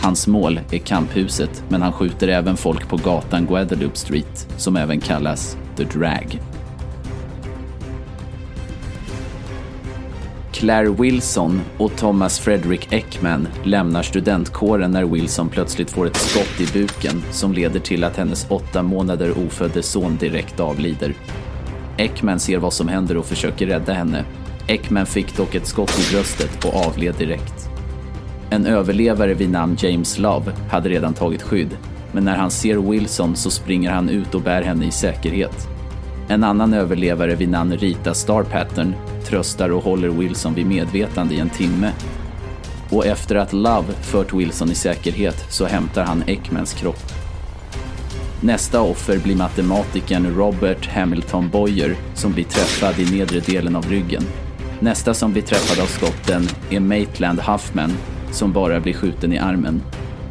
Hans 0.03 0.27
mål 0.27 0.61
är 0.71 0.79
kamphuset, 0.79 1.65
men 1.69 1.83
han 1.83 1.93
skjuter 1.93 2.29
även 2.29 2.57
folk 2.57 2.89
på 2.89 2.97
gatan 2.97 3.47
Guadalupe 3.47 3.97
Street, 3.97 4.49
som 4.57 4.77
även 4.77 5.01
kallas 5.01 5.57
The 5.77 5.85
Drag. 5.85 6.41
Claire 10.55 10.91
Wilson 10.91 11.61
och 11.79 11.97
Thomas 11.97 12.39
Frederick 12.39 12.93
Ekman 12.93 13.49
lämnar 13.65 14.03
studentkåren 14.03 14.91
när 14.91 15.05
Wilson 15.05 15.49
plötsligt 15.49 15.91
får 15.91 16.07
ett 16.07 16.17
skott 16.17 16.61
i 16.61 16.79
buken 16.79 17.23
som 17.31 17.53
leder 17.53 17.81
till 17.81 18.05
att 18.05 18.17
hennes 18.17 18.47
åtta 18.51 18.83
månader 18.83 19.39
ofödde 19.47 19.83
son 19.83 20.17
direkt 20.17 20.61
avlider. 20.61 21.15
Ekman 21.97 22.41
ser 22.41 22.59
vad 22.59 22.73
som 22.73 22.89
händer 22.89 23.17
och 23.17 23.27
försöker 23.27 23.67
rädda 23.67 23.93
henne. 23.93 24.25
Ekman 24.67 25.07
fick 25.07 25.37
dock 25.37 25.55
ett 25.55 25.67
skott 25.67 25.99
i 25.99 26.15
bröstet 26.15 26.65
och 26.65 26.87
avled 26.87 27.15
direkt. 27.19 27.69
En 28.51 28.67
överlevare 28.67 29.35
vid 29.35 29.51
namn 29.51 29.77
James 29.79 30.19
Love 30.19 30.53
hade 30.71 30.89
redan 30.89 31.15
tagit 31.15 31.43
skydd, 31.43 31.77
men 32.13 32.25
när 32.25 32.37
han 32.37 32.51
ser 32.51 32.77
Wilson 32.77 33.37
så 33.37 33.51
springer 33.51 33.91
han 33.91 34.09
ut 34.09 34.35
och 34.35 34.43
bär 34.43 34.63
henne 34.63 34.87
i 34.87 34.91
säkerhet. 34.91 35.74
En 36.29 36.45
annan 36.45 36.75
överlevare 36.75 37.35
vid 37.35 37.49
namn 37.49 37.73
Rita 37.73 38.15
Starpattern 38.15 38.95
tröstar 39.25 39.73
och 39.73 39.85
håller 39.85 40.09
Wilson 40.09 40.55
vid 40.55 40.67
medvetande 40.67 41.35
i 41.35 41.41
en 41.41 41.51
timme. 41.51 41.93
Och 42.91 43.07
efter 43.07 43.37
att 43.37 43.53
Love 43.53 43.93
fört 44.03 44.35
Wilson 44.35 44.71
i 44.71 44.75
säkerhet 44.75 45.47
så 45.49 45.67
hämtar 45.67 46.05
han 46.05 46.23
Ekmans 46.27 46.75
kropp. 46.75 47.13
Nästa 48.41 48.81
offer 48.81 49.19
blir 49.19 49.37
matematikern 49.37 50.35
Robert 50.37 50.87
Hamilton 50.87 51.49
Boyer 51.49 51.97
som 52.15 52.33
blir 52.33 52.45
träffad 52.45 52.99
i 52.99 53.19
nedre 53.19 53.41
delen 53.41 53.77
av 53.77 53.91
ryggen. 53.91 54.23
Nästa 54.81 55.15
som 55.15 55.33
blir 55.33 55.43
träffad 55.43 55.83
av 55.83 55.87
skotten 55.87 56.49
är 56.71 56.81
Maitland 56.81 57.41
Huffman 57.41 57.93
som 58.31 58.53
bara 58.53 58.81
blir 58.81 58.93
skjuten 58.95 59.33
i 59.33 59.39
armen. 59.39 59.83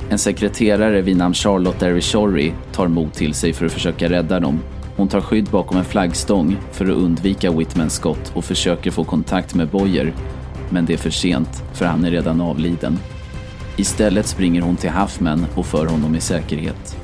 En 0.10 0.18
sekreterare 0.18 1.02
vid 1.02 1.18
namn 1.18 1.34
Charlotte 1.34 1.84
Erishori 1.84 2.54
tar 2.72 2.88
mod 2.88 3.14
till 3.14 3.34
sig 3.34 3.54
för 3.54 3.66
att 3.66 3.72
försöka 3.72 4.10
rädda 4.10 4.40
dem. 4.40 4.60
Hon 4.96 5.08
tar 5.08 5.22
skydd 5.22 5.46
bakom 5.46 5.78
en 5.78 5.86
flaggstång 5.86 6.58
för 6.72 6.86
att 6.86 6.98
undvika 6.98 7.52
Whitmans 7.52 7.94
skott 7.94 8.32
och 8.36 8.46
försöker 8.46 8.92
få 8.92 9.04
kontakt 9.04 9.56
med 9.56 9.68
Boyer. 9.68 10.14
Men 10.70 10.86
det 10.86 10.94
är 10.94 10.98
för 10.98 11.10
sent, 11.10 11.64
för 11.74 11.86
han 11.86 12.06
är 12.06 12.12
redan 12.12 12.42
avliden. 12.42 13.00
Istället 13.78 14.28
springer 14.28 14.62
hon 14.62 14.76
till 14.76 14.90
Huffman 14.90 15.46
och 15.56 15.66
för 15.66 15.86
honom 15.86 16.16
i 16.16 16.22
säkerhet. 16.22 16.98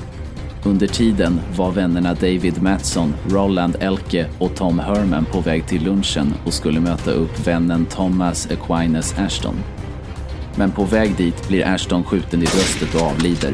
Under 0.63 0.87
tiden 0.87 1.39
var 1.55 1.71
vännerna 1.71 2.13
David 2.13 2.61
Matson, 2.61 3.13
Roland 3.29 3.75
Elke 3.79 4.25
och 4.39 4.55
Tom 4.55 4.79
Herman 4.79 5.25
på 5.25 5.39
väg 5.39 5.67
till 5.67 5.83
lunchen 5.83 6.33
och 6.45 6.53
skulle 6.53 6.79
möta 6.79 7.11
upp 7.11 7.47
vännen 7.47 7.85
Thomas 7.85 8.47
Aquinas 8.51 9.19
Ashton. 9.19 9.55
Men 10.55 10.71
på 10.71 10.83
väg 10.83 11.15
dit 11.15 11.47
blir 11.47 11.67
Ashton 11.67 12.03
skjuten 12.03 12.39
i 12.39 12.45
bröstet 12.45 12.95
och 12.95 13.01
avlider. 13.01 13.53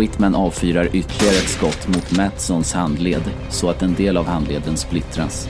Whitman 0.00 0.34
avfyrar 0.34 0.84
ytterligare 0.92 1.36
ett 1.36 1.48
skott 1.48 1.88
mot 1.88 2.16
Matsons 2.16 2.72
handled 2.72 3.22
så 3.50 3.70
att 3.70 3.82
en 3.82 3.94
del 3.94 4.16
av 4.16 4.26
handleden 4.26 4.76
splittras. 4.76 5.48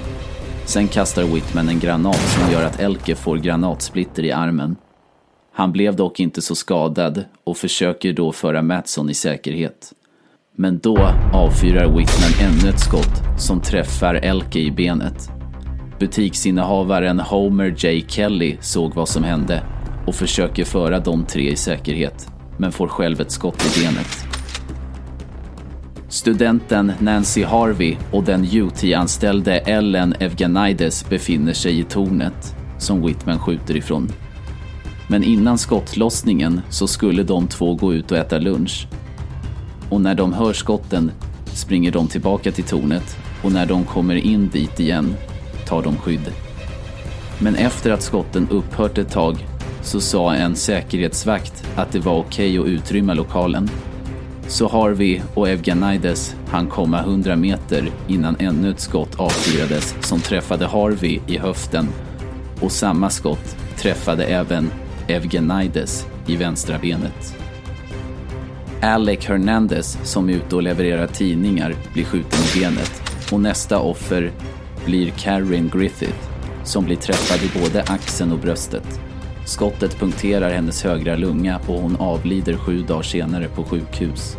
Sen 0.65 0.89
kastar 0.89 1.23
Whitman 1.23 1.69
en 1.69 1.81
granat 1.81 2.17
som 2.17 2.53
gör 2.53 2.65
att 2.65 2.81
Elke 2.81 3.15
får 3.15 3.37
granatsplitter 3.37 4.25
i 4.25 4.33
armen. 4.33 4.77
Han 5.53 5.73
blev 5.73 5.97
dock 5.97 6.21
inte 6.21 6.43
så 6.43 6.55
skadad 6.55 7.25
och 7.45 7.57
försöker 7.57 8.13
då 8.13 8.33
föra 8.33 8.63
Matson 8.63 9.11
i 9.11 9.15
säkerhet. 9.15 9.93
Men 10.57 10.79
då 10.79 11.09
avfyrar 11.33 11.87
Whitman 11.87 12.49
ännu 12.49 12.71
ett 12.71 12.81
skott 12.81 13.23
som 13.39 13.61
träffar 13.61 14.15
Elke 14.15 14.59
i 14.59 14.71
benet. 14.71 15.31
Butiksinnehavaren 15.99 17.21
Homer 17.21 17.75
J. 17.79 18.05
Kelly 18.09 18.57
såg 18.61 18.95
vad 18.95 19.09
som 19.09 19.25
hände 19.25 19.63
och 20.07 20.15
försöker 20.15 20.65
föra 20.65 21.01
de 21.01 21.25
tre 21.25 21.51
i 21.51 21.57
säkerhet, 21.57 22.29
men 22.59 22.73
får 22.73 22.89
själv 22.89 23.21
ett 23.21 23.31
skott 23.31 23.67
i 23.67 23.81
benet. 23.81 24.26
Studenten 26.17 26.93
Nancy 26.99 27.45
Harvey 27.45 27.97
och 28.13 28.25
den 28.25 28.45
UT-anställde 28.45 29.59
Ellen 29.59 30.15
Evganides 30.21 31.09
befinner 31.09 31.53
sig 31.53 31.81
i 31.81 31.85
tornet 31.85 32.57
som 32.79 33.07
Whitman 33.07 33.39
skjuter 33.39 33.77
ifrån. 33.77 34.13
Men 35.09 35.25
innan 35.25 35.59
skottlossningen 35.59 36.61
så 36.69 36.87
skulle 36.87 37.23
de 37.23 37.49
två 37.49 37.75
gå 37.75 37.95
ut 37.95 38.13
och 38.13 38.19
äta 38.19 38.39
lunch. 38.39 38.89
Och 39.91 40.01
när 40.01 40.15
de 40.15 40.33
hör 40.33 40.53
skotten 40.53 41.11
springer 41.47 41.93
de 41.93 42.09
tillbaka 42.09 42.53
till 42.53 42.65
tornet 42.65 43.17
och 43.43 43.53
när 43.53 43.67
de 43.67 43.85
kommer 43.85 44.15
in 44.15 44.49
dit 44.49 44.81
igen 44.81 45.15
tar 45.67 45.83
de 45.83 45.97
skydd. 45.97 46.33
Men 47.39 47.55
efter 47.55 47.91
att 47.91 48.03
skotten 48.03 48.49
upphört 48.51 48.99
ett 48.99 49.11
tag 49.11 49.47
så 49.83 50.01
sa 50.01 50.35
en 50.35 50.57
säkerhetsvakt 50.57 51.65
att 51.77 51.93
det 51.93 51.99
var 51.99 52.19
okej 52.19 52.59
att 52.59 52.67
utrymma 52.67 53.15
lokalen. 53.15 53.71
Så 54.49 54.69
Harvey 54.69 55.21
och 55.35 55.49
Evganides 55.49 56.37
hann 56.49 56.67
komma 56.67 57.01
100 57.01 57.37
meter 57.37 57.91
innan 58.09 58.37
ännu 58.39 58.71
ett 58.71 58.81
skott 58.81 59.21
avfyrades 59.21 59.95
som 60.01 60.21
träffade 60.21 60.67
Harvey 60.67 61.21
i 61.27 61.39
höften 61.39 61.89
och 62.61 62.73
samma 62.73 63.11
skott 63.11 63.57
träffade 63.77 64.25
även 64.25 64.71
Evgenides 65.09 66.07
i 66.27 66.37
vänstra 66.37 66.79
benet. 66.79 67.37
Alec 68.83 69.27
Hernandez 69.27 69.99
som 70.03 70.29
är 70.29 70.33
ute 70.33 70.57
och 70.57 70.63
levererar 70.63 71.07
tidningar 71.07 71.75
blir 71.93 72.05
skjuten 72.05 72.41
i 72.41 72.61
benet 72.61 73.03
och 73.33 73.41
nästa 73.41 73.79
offer 73.79 74.33
blir 74.85 75.11
Karen 75.11 75.71
Griffith 75.75 76.29
som 76.65 76.85
blir 76.85 76.97
träffad 76.97 77.43
i 77.43 77.63
både 77.63 77.83
axeln 77.83 78.33
och 78.33 78.39
bröstet. 78.39 79.01
Skottet 79.47 79.99
punkterar 79.99 80.51
hennes 80.51 80.83
högra 80.85 81.17
lunga 81.17 81.61
och 81.67 81.81
hon 81.81 81.97
avlider 81.97 82.57
sju 82.57 82.83
dagar 82.83 83.03
senare 83.03 83.49
på 83.49 83.65
sjukhus. 83.65 84.37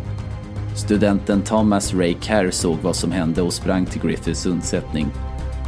Studenten 0.76 1.42
Thomas 1.42 1.94
Ray 1.94 2.16
Kerr 2.20 2.50
såg 2.50 2.78
vad 2.82 2.96
som 2.96 3.12
hände 3.12 3.42
och 3.42 3.52
sprang 3.52 3.86
till 3.86 4.00
Griffiths 4.00 4.46
undsättning. 4.46 5.06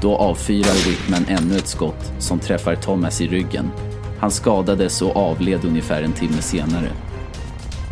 Då 0.02 0.16
avfyrar 0.16 0.88
Whitman 0.88 1.24
ännu 1.28 1.56
ett 1.56 1.66
skott 1.66 2.12
som 2.18 2.38
träffar 2.38 2.74
Thomas 2.74 3.20
i 3.20 3.28
ryggen. 3.28 3.70
Han 4.18 4.30
skadades 4.30 5.02
och 5.02 5.16
avled 5.16 5.64
ungefär 5.64 6.02
en 6.02 6.12
timme 6.12 6.42
senare. 6.42 6.90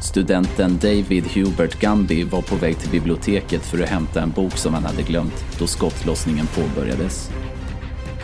Studenten 0.02 0.78
David 0.78 1.24
Hubert 1.34 1.80
Gumby 1.80 2.24
var 2.24 2.42
på 2.42 2.56
väg 2.56 2.78
till 2.78 2.90
biblioteket 2.90 3.62
för 3.62 3.82
att 3.82 3.88
hämta 3.88 4.22
en 4.22 4.30
bok 4.30 4.56
som 4.56 4.74
han 4.74 4.84
hade 4.84 5.02
glömt 5.02 5.44
då 5.58 5.66
skottlossningen 5.66 6.46
påbörjades. 6.46 7.30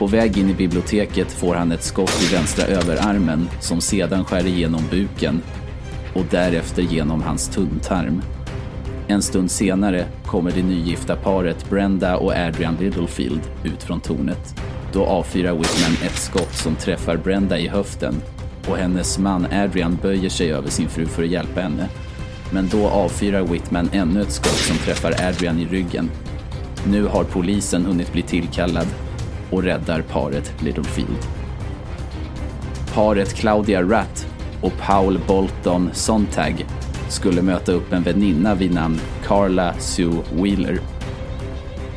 På 0.05 0.09
väg 0.09 0.39
in 0.39 0.51
i 0.51 0.55
biblioteket 0.55 1.33
får 1.33 1.55
han 1.55 1.73
ett 1.73 1.83
skott 1.83 2.23
i 2.23 2.35
vänstra 2.35 2.67
överarmen 2.67 3.49
som 3.61 3.81
sedan 3.81 4.25
skär 4.25 4.47
igenom 4.47 4.83
buken 4.91 5.43
och 6.15 6.25
därefter 6.31 6.83
genom 6.83 7.23
hans 7.23 7.49
tunntarm. 7.49 8.23
En 9.09 9.23
stund 9.23 9.51
senare 9.51 10.07
kommer 10.27 10.51
det 10.51 10.63
nygifta 10.63 11.17
paret 11.17 11.71
Brenda 11.71 12.17
och 12.17 12.33
Adrian 12.33 12.77
Littlefield 12.81 13.41
ut 13.63 13.83
från 13.83 14.01
tornet. 14.01 14.61
Då 14.93 15.05
avfyrar 15.05 15.53
Whitman 15.53 16.07
ett 16.07 16.19
skott 16.19 16.55
som 16.55 16.75
träffar 16.75 17.17
Brenda 17.17 17.59
i 17.59 17.69
höften 17.69 18.15
och 18.69 18.77
hennes 18.77 19.19
man 19.19 19.47
Adrian 19.53 19.99
böjer 20.03 20.31
sig 20.31 20.53
över 20.53 20.71
sin 20.71 20.89
fru 20.89 21.07
för 21.07 21.23
att 21.23 21.29
hjälpa 21.29 21.61
henne. 21.61 21.89
Men 22.51 22.69
då 22.69 22.89
avfyrar 22.89 23.43
Whitman 23.43 23.89
ännu 23.93 24.23
ett 24.23 24.33
skott 24.33 24.59
som 24.59 24.77
träffar 24.77 25.29
Adrian 25.29 25.59
i 25.59 25.67
ryggen. 25.67 26.11
Nu 26.87 27.05
har 27.05 27.25
polisen 27.25 27.85
hunnit 27.85 28.13
bli 28.13 28.23
tillkallad 28.23 28.87
och 29.55 29.63
räddar 29.63 30.03
paret 30.03 30.63
Littlefield. 30.63 31.19
Paret 32.95 33.35
Claudia 33.35 33.83
Ratt 33.83 34.27
och 34.63 34.73
Paul 34.79 35.21
Bolton 35.27 35.91
Sontag 35.93 36.67
skulle 37.09 37.43
möta 37.43 37.73
upp 37.73 37.93
en 37.93 38.03
väninna 38.03 38.55
vid 38.55 38.75
namn 38.75 39.01
Carla 39.27 39.75
Sue 39.79 40.23
Wheeler. 40.33 40.79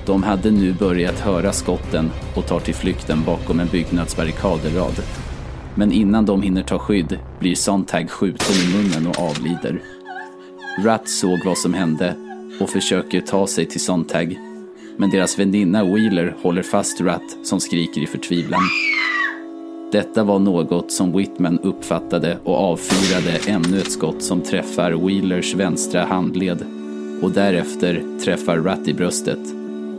De 0.06 0.24
hade 0.24 0.52
nu 0.52 0.74
börjat 0.74 1.20
höra 1.20 1.54
skotten 1.54 2.12
och 2.36 2.48
tar 2.48 2.60
till 2.60 2.76
flykten 2.76 3.24
bakom 3.24 3.60
en 3.60 3.68
byggnadsbarrikaderad. 3.68 5.04
Men 5.76 5.92
innan 5.92 6.26
de 6.26 6.42
hinner 6.42 6.64
ta 6.64 6.80
skydd 6.80 7.20
blir 7.40 7.56
Sontag 7.56 8.10
skjuten 8.10 8.56
i 8.56 8.78
munnen 8.78 9.08
och 9.08 9.20
avlider. 9.20 9.82
Ratt 10.84 11.10
såg 11.10 11.40
vad 11.46 11.58
som 11.58 11.74
hände 11.74 12.16
och 12.60 12.70
försöker 12.70 13.22
ta 13.22 13.48
sig 13.48 13.66
till 13.66 13.82
Sontag. 13.82 14.47
Men 14.98 15.10
deras 15.10 15.40
väninna 15.40 15.84
Wheeler 15.84 16.36
håller 16.42 16.64
fast 16.64 17.02
Ratt 17.02 17.38
som 17.44 17.60
skriker 17.60 18.02
i 18.02 18.08
förtvivlan. 18.08 18.62
Detta 19.92 20.24
var 20.24 20.40
något 20.40 20.92
som 20.92 21.18
Whitman 21.18 21.60
uppfattade 21.60 22.38
och 22.44 22.56
avfyrade 22.56 23.40
ännu 23.48 23.80
ett 23.80 23.92
skott 23.92 24.24
som 24.24 24.42
träffar 24.42 24.92
Wheelers 24.92 25.56
vänstra 25.56 26.06
handled 26.06 26.66
och 27.22 27.32
därefter 27.32 28.20
träffar 28.24 28.58
Ratt 28.58 28.88
i 28.88 28.94
bröstet 28.94 29.40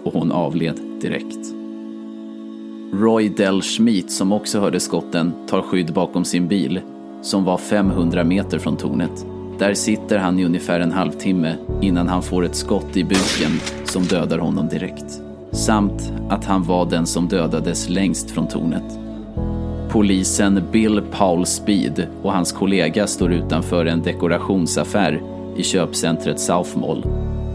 och 0.04 0.12
hon 0.12 0.32
avled 0.32 0.80
direkt. 1.00 1.38
Roy 2.92 3.28
Del 3.28 3.62
Schmidt, 3.62 4.10
som 4.10 4.32
också 4.32 4.60
hörde 4.60 4.80
skotten, 4.80 5.32
tar 5.48 5.62
skydd 5.62 5.92
bakom 5.92 6.24
sin 6.24 6.48
bil, 6.48 6.80
som 7.22 7.44
var 7.44 7.58
500 7.58 8.24
meter 8.24 8.58
från 8.58 8.76
tornet. 8.76 9.37
Där 9.58 9.74
sitter 9.74 10.18
han 10.18 10.38
i 10.38 10.44
ungefär 10.44 10.80
en 10.80 10.92
halvtimme 10.92 11.56
innan 11.80 12.08
han 12.08 12.22
får 12.22 12.44
ett 12.44 12.54
skott 12.54 12.96
i 12.96 13.04
buken 13.04 13.60
som 13.84 14.02
dödar 14.02 14.38
honom 14.38 14.68
direkt. 14.68 15.20
Samt 15.52 16.12
att 16.28 16.44
han 16.44 16.62
var 16.62 16.86
den 16.90 17.06
som 17.06 17.28
dödades 17.28 17.88
längst 17.88 18.30
från 18.30 18.48
tornet. 18.48 18.98
Polisen 19.90 20.62
Bill 20.72 21.02
Paul 21.10 21.46
Speed 21.46 22.06
och 22.22 22.32
hans 22.32 22.52
kollega 22.52 23.06
står 23.06 23.32
utanför 23.32 23.86
en 23.86 24.02
dekorationsaffär 24.02 25.22
i 25.56 25.62
köpcentret 25.62 26.40
South 26.40 26.78
Mall. 26.78 27.04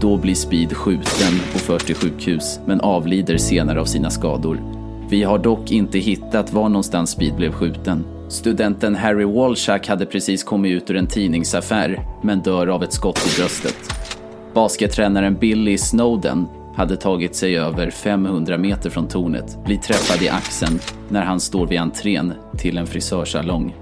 Då 0.01 0.17
blir 0.17 0.35
Speed 0.35 0.73
skjuten 0.73 1.33
och 1.53 1.59
förs 1.59 1.83
till 1.83 1.95
sjukhus, 1.95 2.59
men 2.65 2.81
avlider 2.81 3.37
senare 3.37 3.81
av 3.81 3.85
sina 3.85 4.09
skador. 4.09 4.59
Vi 5.09 5.23
har 5.23 5.37
dock 5.37 5.71
inte 5.71 5.99
hittat 5.99 6.53
var 6.53 6.69
någonstans 6.69 7.09
Speed 7.09 7.35
blev 7.35 7.51
skjuten. 7.51 8.03
Studenten 8.33 8.95
Harry 8.95 9.25
Walshack 9.25 9.87
hade 9.87 10.05
precis 10.05 10.43
kommit 10.43 10.71
ut 10.71 10.89
ur 10.89 10.97
en 10.97 11.07
tidningsaffär, 11.07 12.05
men 12.21 12.41
dör 12.41 12.67
av 12.67 12.83
ett 12.83 12.93
skott 12.93 13.17
i 13.17 13.39
bröstet. 13.39 13.75
Baskettränaren 14.53 15.35
Billy 15.35 15.77
Snowden 15.77 16.47
hade 16.75 16.95
tagit 16.95 17.35
sig 17.35 17.57
över 17.57 17.89
500 17.89 18.57
meter 18.57 18.89
från 18.89 19.07
tornet, 19.07 19.65
blir 19.65 19.77
träffad 19.77 20.21
i 20.21 20.29
axeln 20.29 20.79
när 21.09 21.21
han 21.21 21.39
står 21.39 21.67
vid 21.67 21.79
entrén 21.79 22.33
till 22.57 22.77
en 22.77 22.87
frisörsalong. 22.87 23.75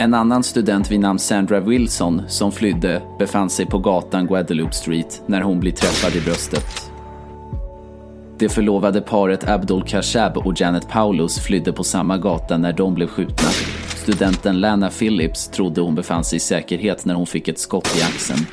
En 0.00 0.14
annan 0.14 0.42
student 0.42 0.90
vid 0.90 1.00
namn 1.00 1.18
Sandra 1.18 1.60
Wilson 1.60 2.22
som 2.28 2.52
flydde 2.52 3.02
befann 3.18 3.50
sig 3.50 3.66
på 3.66 3.78
gatan 3.78 4.26
Guadeloupe 4.26 4.74
Street 4.74 5.22
när 5.26 5.40
hon 5.40 5.60
blir 5.60 5.72
träffad 5.72 6.16
i 6.16 6.20
bröstet. 6.20 6.91
Det 8.42 8.48
förlovade 8.48 9.00
paret 9.00 9.48
Abdul 9.48 9.82
Kashab 9.82 10.36
och 10.36 10.60
Janet 10.60 10.88
Paulus 10.88 11.38
flydde 11.38 11.72
på 11.72 11.84
samma 11.84 12.18
gata 12.18 12.58
när 12.58 12.72
de 12.72 12.94
blev 12.94 13.06
skjutna. 13.06 13.48
Studenten 13.96 14.60
Lana 14.60 14.90
Phillips 14.90 15.48
trodde 15.48 15.80
hon 15.80 15.94
befann 15.94 16.24
sig 16.24 16.36
i 16.36 16.40
säkerhet 16.40 17.04
när 17.04 17.14
hon 17.14 17.26
fick 17.26 17.48
ett 17.48 17.58
skott 17.58 17.96
i 17.98 18.02
axeln. 18.02 18.46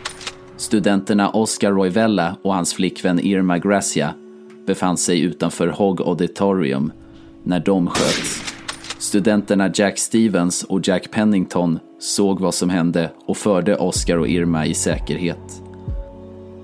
Studenterna 0.57 1.29
Oscar 1.29 1.71
Roivella 1.71 2.35
och 2.43 2.53
hans 2.53 2.73
flickvän 2.73 3.19
Irma 3.19 3.57
Gracia 3.57 4.13
befann 4.67 4.97
sig 4.97 5.21
utanför 5.21 5.67
Hog 5.67 6.01
Auditorium 6.01 6.91
när 7.43 7.59
de 7.59 7.87
sköts. 7.87 8.53
Studenterna 8.99 9.71
Jack 9.73 9.97
Stevens 9.97 10.63
och 10.63 10.87
Jack 10.87 11.11
Pennington 11.11 11.79
såg 11.99 12.39
vad 12.39 12.53
som 12.53 12.69
hände 12.69 13.11
och 13.25 13.37
förde 13.37 13.75
Oscar 13.75 14.17
och 14.17 14.27
Irma 14.27 14.65
i 14.65 14.73
säkerhet. 14.73 15.61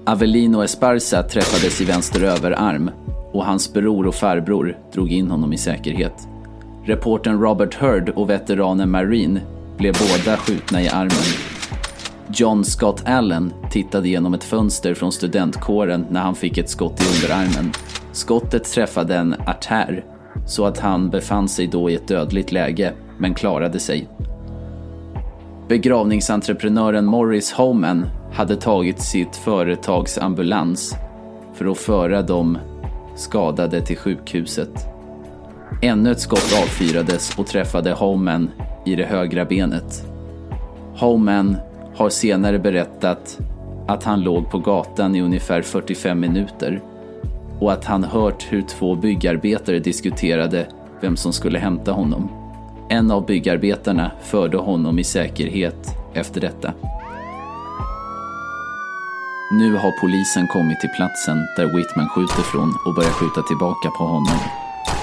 Avelino 0.06 0.64
Esparza 0.64 1.24
träffades 1.24 1.82
i 1.82 1.86
vänster 1.86 2.24
överarm 2.24 2.92
och 3.36 3.46
hans 3.46 3.74
bror 3.74 4.08
och 4.08 4.16
farbror 4.16 4.78
drog 4.94 5.12
in 5.12 5.32
honom 5.32 5.54
i 5.54 5.58
säkerhet. 5.58 6.28
Reportern 6.84 7.42
Robert 7.42 7.76
Hurd 7.76 8.10
och 8.10 8.30
veteranen 8.30 8.92
Marine 8.92 9.42
blev 9.78 9.94
båda 9.94 10.38
skjutna 10.38 10.82
i 10.82 10.88
armen. 10.88 11.56
John 12.34 12.64
Scott 12.64 13.04
Allen 13.06 13.54
tittade 13.72 14.10
genom 14.10 14.34
ett 14.34 14.44
fönster 14.44 14.94
från 14.94 15.12
studentkåren 15.12 16.06
när 16.10 16.22
han 16.22 16.36
fick 16.36 16.58
ett 16.58 16.70
skott 16.70 17.02
i 17.02 17.06
underarmen. 17.16 17.72
Skottet 18.12 18.64
träffade 18.64 19.16
en 19.16 19.36
artär 19.48 20.06
så 20.48 20.66
att 20.66 20.80
han 20.80 21.10
befann 21.10 21.48
sig 21.48 21.68
då 21.68 21.90
i 21.90 21.96
ett 21.96 22.08
dödligt 22.08 22.52
läge, 22.52 22.94
men 23.18 23.34
klarade 23.34 23.80
sig. 23.80 24.08
Begravningsentreprenören 25.68 27.06
Morris 27.06 27.52
Homan 27.52 28.06
hade 28.34 28.56
tagit 28.56 29.02
sitt 29.02 29.36
företags 29.36 30.18
ambulans 30.18 30.96
för 31.54 31.66
att 31.66 31.78
föra 31.78 32.22
dem 32.22 32.58
skadade 33.16 33.82
till 33.82 33.98
sjukhuset. 33.98 34.88
Ännu 35.82 36.12
ett 36.12 36.20
skott 36.20 36.54
avfyrades 36.64 37.38
och 37.38 37.48
träffade 37.48 37.92
Homan 37.92 38.52
i 38.86 38.96
det 38.96 39.06
högra 39.06 39.46
benet. 39.46 40.06
Homan 40.98 41.58
har 41.96 42.10
senare 42.10 42.60
berättat 42.60 43.40
att 43.88 44.04
han 44.04 44.22
låg 44.22 44.50
på 44.50 44.60
gatan 44.60 45.16
i 45.16 45.22
ungefär 45.22 45.62
45 45.62 46.20
minuter 46.20 46.82
och 47.60 47.74
att 47.74 47.86
han 47.86 48.04
hört 48.04 48.46
hur 48.50 48.62
två 48.62 48.96
byggarbetare 48.96 49.80
diskuterade 49.80 50.68
vem 51.02 51.18
som 51.18 51.34
skulle 51.34 51.60
hämta 51.60 51.92
honom. 51.92 52.30
En 52.90 53.12
av 53.12 53.26
byggarbetarna 53.26 54.12
förde 54.24 54.58
honom 54.58 55.00
i 55.00 55.04
säkerhet 55.04 55.98
efter 56.14 56.42
detta. 56.42 56.74
Nu 59.52 59.74
har 59.74 59.92
polisen 59.92 60.48
kommit 60.48 60.80
till 60.80 60.90
platsen 60.90 61.38
där 61.56 61.66
Whitman 61.66 62.10
skjuter 62.10 62.42
från 62.42 62.74
och 62.86 62.96
börjar 62.96 63.10
skjuta 63.10 63.42
tillbaka 63.42 63.90
på 63.90 64.04
honom. 64.04 64.40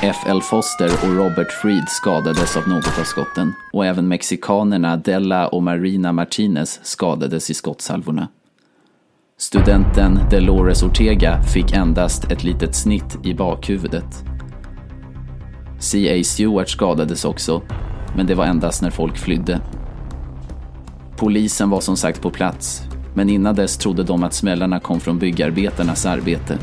F.L. 0.02 0.42
Foster 0.42 0.90
och 1.02 1.16
Robert 1.16 1.52
Freed 1.52 1.88
skadades 1.88 2.56
av 2.56 2.68
något 2.68 2.98
av 2.98 3.04
skotten 3.04 3.54
och 3.72 3.86
även 3.86 4.08
mexikanerna 4.08 4.96
Della 4.96 5.48
och 5.48 5.62
Marina 5.62 6.12
Martinez 6.12 6.80
skadades 6.82 7.50
i 7.50 7.54
skottsalvorna. 7.54 8.28
Studenten 9.38 10.20
Delores 10.30 10.82
Ortega 10.82 11.42
fick 11.42 11.72
endast 11.72 12.24
ett 12.24 12.44
litet 12.44 12.74
snitt 12.74 13.18
i 13.24 13.34
bakhuvudet. 13.34 14.24
C.A. 15.80 16.24
Stewart 16.24 16.68
skadades 16.68 17.24
också, 17.24 17.62
men 18.16 18.26
det 18.26 18.34
var 18.34 18.44
endast 18.44 18.82
när 18.82 18.90
folk 18.90 19.18
flydde. 19.18 19.60
Polisen 21.16 21.70
var 21.70 21.80
som 21.80 21.96
sagt 21.96 22.22
på 22.22 22.30
plats, 22.30 22.82
men 23.14 23.28
innan 23.28 23.54
dess 23.54 23.76
trodde 23.76 24.02
de 24.02 24.22
att 24.22 24.34
smällarna 24.34 24.80
kom 24.80 25.00
från 25.00 25.18
byggarbetarnas 25.18 26.06
arbete. 26.06 26.58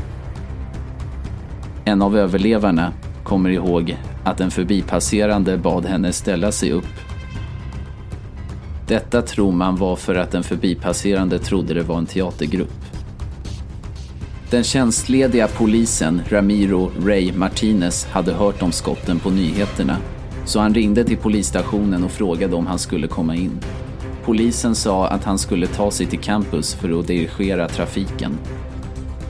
En 1.84 2.02
av 2.02 2.16
överlevarna 2.16 2.92
kommer 3.24 3.50
ihåg 3.50 3.96
att 4.24 4.40
en 4.40 4.50
förbipasserande 4.50 5.58
bad 5.58 5.86
henne 5.86 6.12
ställa 6.12 6.52
sig 6.52 6.72
upp. 6.72 6.94
Detta 8.86 9.22
tror 9.22 9.52
man 9.52 9.76
var 9.76 9.96
för 9.96 10.14
att 10.14 10.34
en 10.34 10.42
förbipasserande 10.42 11.38
trodde 11.38 11.74
det 11.74 11.82
var 11.82 11.98
en 11.98 12.06
teatergrupp. 12.06 12.84
Den 14.50 14.64
tjänstlediga 14.64 15.48
polisen 15.48 16.22
Ramiro 16.28 16.90
Ray 17.04 17.32
Martinez 17.32 18.06
hade 18.06 18.32
hört 18.32 18.62
om 18.62 18.72
skotten 18.72 19.18
på 19.18 19.30
nyheterna 19.30 19.96
så 20.44 20.60
han 20.60 20.74
ringde 20.74 21.04
till 21.04 21.16
polisstationen 21.16 22.04
och 22.04 22.10
frågade 22.10 22.56
om 22.56 22.66
han 22.66 22.78
skulle 22.78 23.08
komma 23.08 23.34
in. 23.34 23.60
Polisen 24.24 24.74
sa 24.74 25.06
att 25.06 25.24
han 25.24 25.38
skulle 25.38 25.66
ta 25.66 25.90
sig 25.90 26.06
till 26.06 26.18
campus 26.18 26.74
för 26.74 27.00
att 27.00 27.06
dirigera 27.06 27.68
trafiken. 27.68 28.38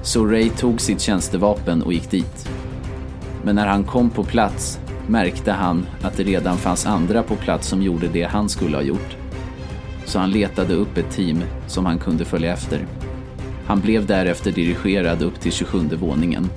Så 0.03 0.26
Ray 0.26 0.49
tog 0.49 0.80
sitt 0.80 1.01
tjänstevapen 1.01 1.82
och 1.82 1.93
gick 1.93 2.11
dit. 2.11 2.49
Men 3.43 3.55
när 3.55 3.66
han 3.66 3.84
kom 3.84 4.11
på 4.11 4.24
plats 4.24 4.80
märkte 5.07 5.53
han 5.53 5.86
att 6.03 6.16
det 6.16 6.22
redan 6.22 6.57
fanns 6.57 6.86
andra 6.86 7.22
på 7.22 7.36
plats 7.36 7.68
som 7.68 7.82
gjorde 7.82 8.09
det 8.09 8.22
han 8.22 8.49
skulle 8.49 8.76
ha 8.76 8.82
gjort. 8.82 9.16
Så 10.05 10.18
han 10.18 10.30
letade 10.30 10.74
upp 10.74 10.97
ett 10.97 11.11
team 11.11 11.43
som 11.66 11.86
han 11.86 11.99
kunde 11.99 12.24
följa 12.24 12.53
efter. 12.53 12.86
Han 13.66 13.80
blev 13.80 14.07
därefter 14.07 14.53
dirigerad 14.53 15.22
upp 15.22 15.41
till 15.41 15.53
27 15.53 15.78
våningen. 15.78 16.51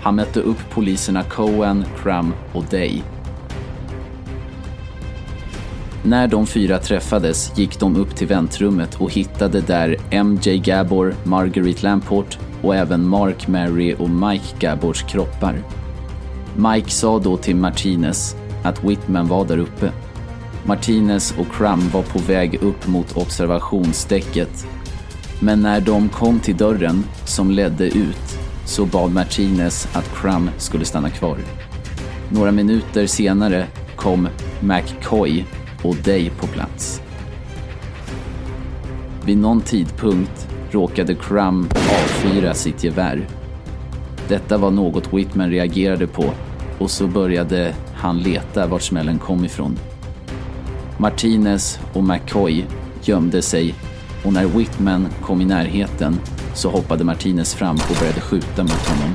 Han 0.00 0.16
mötte 0.16 0.40
upp 0.40 0.70
poliserna 0.70 1.22
Cohen, 1.22 1.84
Crum 2.02 2.34
och 2.52 2.64
Day. 2.70 3.02
När 6.06 6.28
de 6.28 6.46
fyra 6.46 6.78
träffades 6.78 7.58
gick 7.58 7.80
de 7.80 7.96
upp 7.96 8.16
till 8.16 8.26
väntrummet 8.26 8.94
och 8.94 9.12
hittade 9.12 9.60
där 9.60 9.96
MJ 10.24 10.58
Gabor, 10.58 11.14
Marguerite 11.24 11.82
Lamport 11.82 12.38
och 12.62 12.76
även 12.76 13.08
Mark, 13.08 13.48
Mary 13.48 13.94
och 13.98 14.10
Mike 14.10 14.56
Gabors 14.58 15.02
kroppar. 15.02 15.62
Mike 16.56 16.90
sa 16.90 17.18
då 17.18 17.36
till 17.36 17.56
Martinez 17.56 18.36
att 18.62 18.84
Whitman 18.84 19.28
var 19.28 19.44
där 19.44 19.58
uppe. 19.58 19.92
Martinez 20.64 21.34
och 21.38 21.52
Crum 21.52 21.88
var 21.92 22.02
på 22.02 22.18
väg 22.18 22.62
upp 22.62 22.86
mot 22.86 23.16
observationsdäcket. 23.16 24.66
Men 25.40 25.62
när 25.62 25.80
de 25.80 26.08
kom 26.08 26.40
till 26.40 26.56
dörren 26.56 27.04
som 27.24 27.50
ledde 27.50 27.86
ut 27.86 28.38
så 28.66 28.86
bad 28.86 29.12
Martinez 29.12 29.88
att 29.92 30.14
Crum 30.14 30.50
skulle 30.58 30.84
stanna 30.84 31.10
kvar. 31.10 31.38
Några 32.30 32.52
minuter 32.52 33.06
senare 33.06 33.66
kom 33.96 34.28
McCoy 34.60 35.44
och 35.84 35.96
dig 35.96 36.30
på 36.30 36.46
plats. 36.46 37.02
Vid 39.24 39.38
någon 39.38 39.60
tidpunkt 39.60 40.48
råkade 40.70 41.14
Crum 41.14 41.68
avfyra 41.72 42.54
sitt 42.54 42.84
gevär. 42.84 43.28
Detta 44.28 44.58
var 44.58 44.70
något 44.70 45.12
Whitman 45.12 45.50
reagerade 45.50 46.06
på 46.06 46.24
och 46.78 46.90
så 46.90 47.06
började 47.06 47.74
han 47.94 48.18
leta 48.18 48.66
vart 48.66 48.82
smällen 48.82 49.18
kom 49.18 49.44
ifrån. 49.44 49.78
Martinez 50.98 51.80
och 51.92 52.04
McCoy 52.04 52.64
gömde 53.02 53.42
sig 53.42 53.74
och 54.24 54.32
när 54.32 54.46
Whitman 54.46 55.08
kom 55.22 55.40
i 55.40 55.44
närheten 55.44 56.20
så 56.54 56.70
hoppade 56.70 57.04
Martinez 57.04 57.54
fram 57.54 57.76
och 57.76 57.96
började 58.00 58.20
skjuta 58.20 58.62
mot 58.62 58.88
honom. 58.88 59.14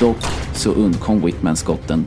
Dock 0.00 0.24
så 0.52 0.70
undkom 0.70 1.20
Whitman 1.20 1.56
skotten. 1.56 2.04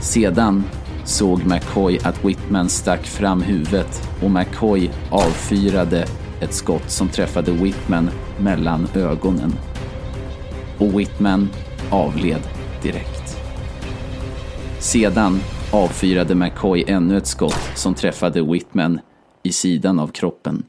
Sedan 0.00 0.64
såg 1.04 1.46
McCoy 1.46 1.98
att 2.04 2.24
Whitman 2.24 2.68
stack 2.68 3.06
fram 3.06 3.42
huvudet 3.42 4.08
och 4.22 4.30
McCoy 4.30 4.90
avfyrade 5.10 6.06
ett 6.40 6.54
skott 6.54 6.90
som 6.90 7.08
träffade 7.08 7.52
Whitman 7.52 8.10
mellan 8.38 8.88
ögonen. 8.94 9.52
Och 10.78 11.00
Whitman 11.00 11.48
avled 11.90 12.42
direkt. 12.82 13.36
Sedan 14.78 15.40
avfyrade 15.72 16.34
McCoy 16.34 16.84
ännu 16.86 17.16
ett 17.16 17.26
skott 17.26 17.70
som 17.74 17.94
träffade 17.94 18.42
Whitman 18.42 19.00
i 19.42 19.52
sidan 19.52 19.98
av 19.98 20.08
kroppen. 20.08 20.62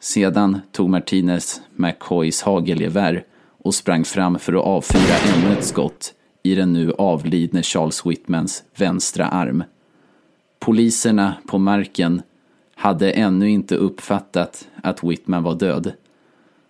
Sedan 0.00 0.60
tog 0.72 0.90
Martinez 0.90 1.60
McCoys 1.76 2.42
hagelgevär 2.42 3.24
och 3.64 3.74
sprang 3.74 4.04
fram 4.04 4.38
för 4.38 4.52
att 4.52 4.64
avfyra 4.64 5.34
ännu 5.34 5.52
ett 5.52 5.64
skott 5.64 6.14
i 6.42 6.54
den 6.54 6.72
nu 6.72 6.92
avlidne 6.98 7.62
Charles 7.62 8.06
Whitmans 8.06 8.62
vänstra 8.76 9.26
arm. 9.26 9.64
Poliserna 10.58 11.34
på 11.46 11.58
marken 11.58 12.22
hade 12.74 13.10
ännu 13.10 13.50
inte 13.50 13.76
uppfattat 13.76 14.68
att 14.82 15.04
Whitman 15.04 15.42
var 15.42 15.54
död, 15.54 15.92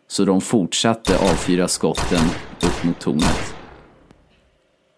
så 0.09 0.25
de 0.25 0.41
fortsatte 0.41 1.19
avfyra 1.19 1.69
skotten 1.69 2.25
upp 2.63 2.85
mot 2.85 3.01
tornet. 3.01 3.55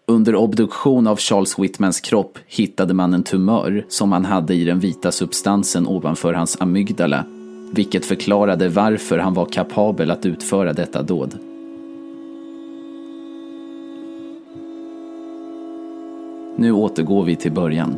Under 0.07 0.35
obduktion 0.35 1.07
av 1.07 1.17
Charles 1.17 1.59
Whitmans 1.59 1.99
kropp 1.99 2.39
hittade 2.47 2.93
man 2.93 3.13
en 3.13 3.23
tumör 3.23 3.85
som 3.89 4.11
han 4.11 4.25
hade 4.25 4.53
i 4.53 4.65
den 4.65 4.79
vita 4.79 5.11
substansen 5.11 5.87
ovanför 5.87 6.33
hans 6.33 6.61
amygdala, 6.61 7.25
vilket 7.71 8.05
förklarade 8.05 8.69
varför 8.69 9.17
han 9.17 9.33
var 9.33 9.45
kapabel 9.45 10.11
att 10.11 10.25
utföra 10.25 10.73
detta 10.73 11.01
dåd. 11.01 11.54
Nu 16.57 16.71
återgår 16.71 17.23
vi 17.23 17.35
till 17.35 17.51
början. 17.51 17.97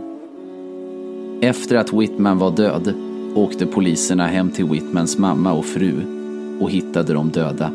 Efter 1.41 1.75
att 1.75 1.93
Whitman 1.93 2.37
var 2.37 2.51
död 2.51 2.93
åkte 3.35 3.65
poliserna 3.65 4.27
hem 4.27 4.51
till 4.51 4.65
Whitmans 4.65 5.17
mamma 5.17 5.53
och 5.53 5.65
fru 5.65 5.93
och 6.59 6.71
hittade 6.71 7.13
de 7.13 7.29
döda. 7.29 7.71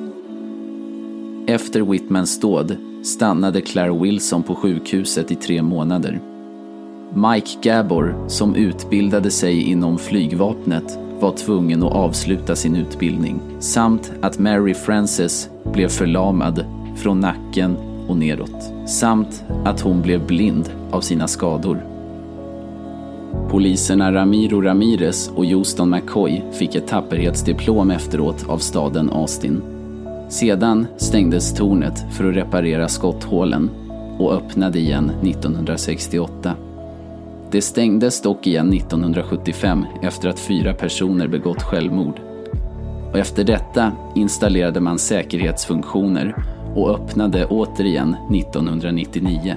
Efter 1.47 1.81
Whitmans 1.81 2.41
dåd 2.41 2.77
stannade 3.03 3.61
Claire 3.61 3.99
Wilson 4.03 4.43
på 4.43 4.55
sjukhuset 4.55 5.31
i 5.31 5.35
tre 5.35 5.63
månader. 5.63 6.21
Mike 7.15 7.59
Gabor, 7.63 8.25
som 8.29 8.55
utbildade 8.55 9.31
sig 9.31 9.63
inom 9.63 9.99
flygvapnet, 9.99 10.99
var 11.21 11.33
tvungen 11.33 11.83
att 11.83 11.93
avsluta 11.93 12.57
sin 12.57 12.77
utbildning 12.77 13.41
samt 13.59 14.13
att 14.21 14.39
Mary 14.39 14.75
Frances 14.75 15.49
blev 15.73 15.89
förlamad 15.89 16.65
från 16.97 17.21
nacken 17.21 17.92
och 18.09 18.17
neråt 18.17 18.73
samt 18.87 19.45
att 19.65 19.81
hon 19.81 20.03
blev 20.03 20.27
blind 20.27 20.71
av 20.91 21.01
sina 21.01 21.29
skador. 21.29 21.87
Poliserna 23.51 24.13
Ramiro 24.13 24.61
Ramirez 24.61 25.31
och 25.35 25.47
Houston 25.47 25.91
McCoy 25.91 26.43
fick 26.53 26.75
ett 26.75 26.87
tapperhetsdiplom 26.87 27.91
efteråt 27.91 28.49
av 28.49 28.59
staden 28.59 29.11
Austin. 29.11 29.63
Sedan 30.29 30.87
stängdes 30.97 31.55
tornet 31.55 32.05
för 32.13 32.29
att 32.29 32.37
reparera 32.37 32.89
skotthålen 32.89 33.71
och 34.19 34.33
öppnade 34.33 34.79
igen 34.79 35.11
1968. 35.23 36.55
Det 37.51 37.63
stängdes 37.63 38.23
dock 38.23 38.47
igen 38.47 38.73
1975 38.73 39.85
efter 40.03 40.29
att 40.29 40.39
fyra 40.39 40.75
personer 40.75 41.29
begått 41.29 41.63
självmord. 41.63 42.21
Och 43.13 43.19
efter 43.19 43.45
detta 43.45 43.93
installerade 44.15 44.81
man 44.81 44.99
säkerhetsfunktioner 44.99 46.37
och 46.75 46.91
öppnade 46.91 47.47
återigen 47.47 48.17
1999. 48.35 49.57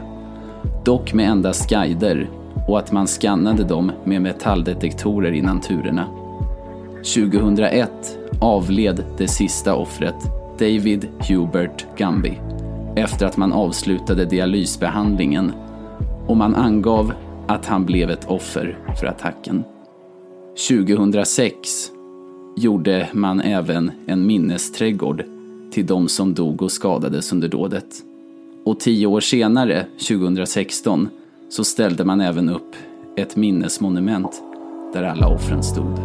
Dock 0.85 1.13
med 1.13 1.29
endast 1.29 1.69
guider 1.69 2.29
och 2.67 2.79
att 2.79 2.91
man 2.91 3.07
skannade 3.07 3.63
dem 3.63 3.91
med 4.03 4.21
metalldetektorer 4.21 5.31
innan 5.31 5.61
turerna. 5.61 6.07
2001 7.15 8.17
avled 8.41 9.03
det 9.17 9.27
sista 9.27 9.75
offret, 9.75 10.15
David 10.59 11.07
Hubert 11.29 11.85
Gumby, 11.97 12.33
efter 12.95 13.25
att 13.25 13.37
man 13.37 13.53
avslutade 13.53 14.25
dialysbehandlingen 14.25 15.51
och 16.27 16.37
man 16.37 16.55
angav 16.55 17.13
att 17.47 17.65
han 17.65 17.85
blev 17.85 18.09
ett 18.09 18.25
offer 18.25 18.79
för 18.99 19.07
attacken. 19.07 19.63
2006 20.69 21.91
gjorde 22.57 23.09
man 23.13 23.41
även 23.41 23.91
en 24.07 24.27
minnesträdgård 24.27 25.23
till 25.75 25.85
de 25.85 26.09
som 26.09 26.33
dog 26.33 26.61
och 26.61 26.71
skadades 26.71 27.33
under 27.33 27.47
dådet. 27.47 28.03
Och 28.65 28.79
tio 28.79 29.07
år 29.07 29.19
senare, 29.19 29.83
2016, 29.83 31.09
så 31.49 31.63
ställde 31.63 32.05
man 32.05 32.21
även 32.21 32.49
upp 32.49 32.75
Ett 33.17 33.35
minnesmonument 33.35 34.41
där 34.93 35.03
alla 35.03 35.27
offren 35.27 35.63
stod. 35.63 35.99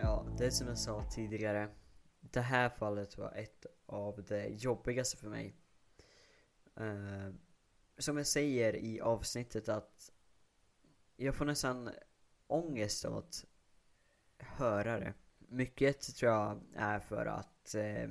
Ja, 0.00 0.26
det 0.38 0.46
är 0.46 0.50
som 0.50 0.68
jag 0.68 0.78
sa 0.78 1.02
tidigare. 1.14 1.68
Det 2.20 2.40
här 2.40 2.68
fallet 2.68 3.18
var 3.18 3.32
ett 3.36 3.66
av 3.86 4.24
det 4.28 4.48
jobbigaste 4.48 5.16
för 5.16 5.28
mig. 5.28 5.54
Uh, 6.80 7.34
som 7.98 8.16
jag 8.16 8.26
säger 8.26 8.76
i 8.76 9.00
avsnittet 9.00 9.68
att 9.68 10.10
jag 11.16 11.34
får 11.34 11.44
nästan 11.44 11.90
ångest 12.52 13.04
av 13.04 13.16
att 13.16 13.44
höra 14.38 15.00
det. 15.00 15.14
Mycket 15.38 16.16
tror 16.16 16.32
jag 16.32 16.60
är 16.74 17.00
för 17.00 17.26
att 17.26 17.74
eh, 17.74 18.08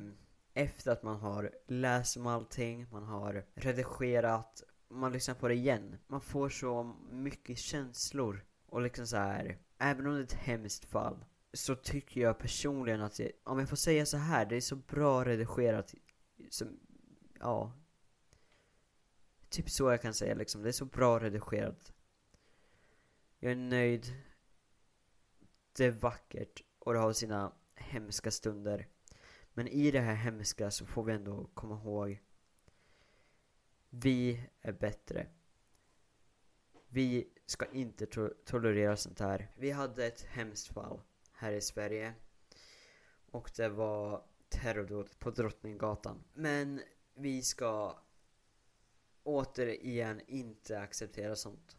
efter 0.53 0.91
att 0.91 1.03
man 1.03 1.19
har 1.19 1.51
läst 1.67 2.17
om 2.17 2.27
allting, 2.27 2.87
man 2.91 3.03
har 3.03 3.45
redigerat, 3.55 4.63
man 4.89 5.11
lyssnar 5.11 5.35
på 5.35 5.47
det 5.47 5.53
igen. 5.53 5.97
Man 6.07 6.21
får 6.21 6.49
så 6.49 6.95
mycket 7.11 7.57
känslor 7.57 8.45
och 8.65 8.81
liksom 8.81 9.07
så 9.07 9.17
här. 9.17 9.57
även 9.77 10.07
om 10.07 10.13
det 10.13 10.19
är 10.19 10.23
ett 10.23 10.33
hemskt 10.33 10.85
fall 10.85 11.25
så 11.53 11.75
tycker 11.75 12.21
jag 12.21 12.37
personligen 12.37 13.01
att, 13.01 13.17
det, 13.17 13.31
om 13.43 13.59
jag 13.59 13.69
får 13.69 13.75
säga 13.75 14.05
så 14.05 14.17
här, 14.17 14.45
det 14.45 14.55
är 14.55 14.61
så 14.61 14.75
bra 14.75 15.25
redigerat. 15.25 15.95
Som, 16.49 16.79
ja. 17.39 17.73
Typ 19.49 19.69
så 19.69 19.91
jag 19.91 20.01
kan 20.01 20.13
säga 20.13 20.35
liksom, 20.35 20.61
det 20.61 20.69
är 20.69 20.73
så 20.73 20.85
bra 20.85 21.19
redigerat. 21.19 21.93
Jag 23.39 23.51
är 23.51 23.55
nöjd. 23.55 24.13
Det 25.73 25.85
är 25.85 25.91
vackert 25.91 26.63
och 26.79 26.93
det 26.93 26.99
har 26.99 27.13
sina 27.13 27.53
hemska 27.75 28.31
stunder. 28.31 28.87
Men 29.53 29.67
i 29.67 29.91
det 29.91 29.99
här 29.99 30.15
hemska 30.15 30.71
så 30.71 30.85
får 30.85 31.03
vi 31.03 31.13
ändå 31.13 31.49
komma 31.53 31.75
ihåg 31.75 32.19
Vi 33.89 34.43
är 34.61 34.71
bättre. 34.71 35.27
Vi 36.87 37.27
ska 37.45 37.65
inte 37.65 38.05
to 38.05 38.29
tolerera 38.45 38.97
sånt 38.97 39.19
här. 39.19 39.51
Vi 39.57 39.71
hade 39.71 40.05
ett 40.05 40.21
hemskt 40.21 40.67
fall 40.67 41.01
här 41.33 41.51
i 41.51 41.61
Sverige. 41.61 42.13
Och 43.31 43.51
det 43.55 43.69
var 43.69 44.23
terrordåd 44.49 45.19
på 45.19 45.31
Drottninggatan. 45.31 46.23
Men 46.33 46.81
vi 47.13 47.41
ska 47.41 47.99
återigen 49.23 50.21
inte 50.27 50.79
acceptera 50.79 51.35
sånt. 51.35 51.77